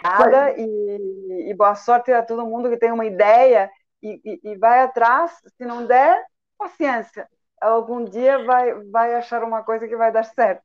Obrigada 0.03 0.53
e, 0.57 1.49
e, 1.49 1.53
boa 1.53 1.75
sorte 1.75 2.11
a 2.11 2.23
todo 2.23 2.45
mundo 2.45 2.69
que 2.69 2.77
tem 2.77 2.91
uma 2.91 3.05
ideia 3.05 3.69
e, 4.01 4.19
e, 4.23 4.51
e 4.51 4.57
vai 4.57 4.81
atrás. 4.81 5.31
Se 5.57 5.65
não 5.65 5.85
der, 5.85 6.23
paciência. 6.57 7.27
Algum 7.59 8.03
dia 8.03 8.43
vai, 8.43 8.73
vai 8.91 9.15
achar 9.15 9.43
uma 9.43 9.63
coisa 9.63 9.87
que 9.87 9.95
vai 9.95 10.11
dar 10.11 10.23
certo. 10.23 10.63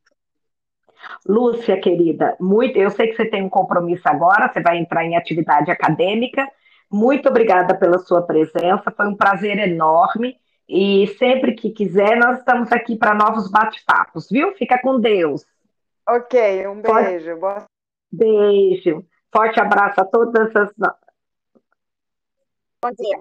Lúcia, 1.26 1.80
querida, 1.80 2.36
muito, 2.38 2.78
eu 2.78 2.90
sei 2.90 3.08
que 3.08 3.16
você 3.16 3.24
tem 3.24 3.42
um 3.42 3.48
compromisso 3.48 4.08
agora, 4.08 4.48
você 4.52 4.60
vai 4.60 4.78
entrar 4.78 5.04
em 5.04 5.16
atividade 5.16 5.70
acadêmica. 5.70 6.46
Muito 6.90 7.28
obrigada 7.28 7.74
pela 7.74 7.98
sua 7.98 8.22
presença, 8.22 8.90
foi 8.90 9.08
um 9.08 9.16
prazer 9.16 9.58
enorme. 9.58 10.36
E 10.68 11.06
sempre 11.18 11.54
que 11.54 11.70
quiser, 11.70 12.16
nós 12.16 12.38
estamos 12.38 12.70
aqui 12.70 12.96
para 12.96 13.14
novos 13.14 13.50
bate-papos, 13.50 14.28
viu? 14.30 14.52
Fica 14.54 14.78
com 14.80 15.00
Deus. 15.00 15.44
Ok, 16.08 16.66
um 16.66 16.80
beijo. 16.80 17.36
Boa... 17.36 17.64
Beijo. 18.12 19.04
Forte 19.32 19.58
abraço 19.58 20.00
a 20.00 20.04
todas 20.04 20.54
as. 20.54 20.70
Bom 22.82 22.90
dia. 22.98 23.20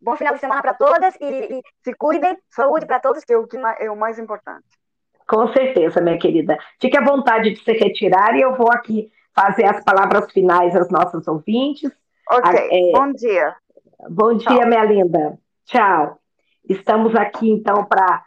Bom 0.00 0.16
final 0.16 0.34
de 0.34 0.40
semana 0.40 0.62
para 0.62 0.74
todas 0.74 1.14
e, 1.20 1.24
e, 1.24 1.62
se 1.82 1.94
cuidem. 1.94 2.36
Saúde 2.48 2.86
para 2.86 3.00
todos, 3.00 3.24
que 3.24 3.32
é 3.32 3.36
o 3.36 3.46
que 3.46 3.56
é 3.56 3.90
o 3.90 3.96
mais 3.96 4.18
importante. 4.18 4.66
Com 5.26 5.52
certeza, 5.52 6.00
minha 6.00 6.18
querida. 6.18 6.58
Fique 6.80 6.96
à 6.96 7.04
vontade 7.04 7.50
de 7.50 7.62
se 7.62 7.72
retirar 7.72 8.36
e 8.36 8.42
eu 8.42 8.54
vou 8.56 8.70
aqui 8.70 9.10
fazer 9.34 9.64
as 9.64 9.82
palavras 9.82 10.30
finais 10.30 10.76
aos 10.76 10.90
nossos 10.90 11.26
ouvintes. 11.26 11.90
Ok, 12.30 12.52
é... 12.52 12.92
bom 12.92 13.12
dia. 13.12 13.56
Bom 14.10 14.34
dia, 14.34 14.48
Tchau. 14.48 14.66
minha 14.66 14.84
linda. 14.84 15.38
Tchau. 15.64 16.18
Estamos 16.68 17.14
aqui, 17.14 17.50
então, 17.50 17.84
para 17.84 18.24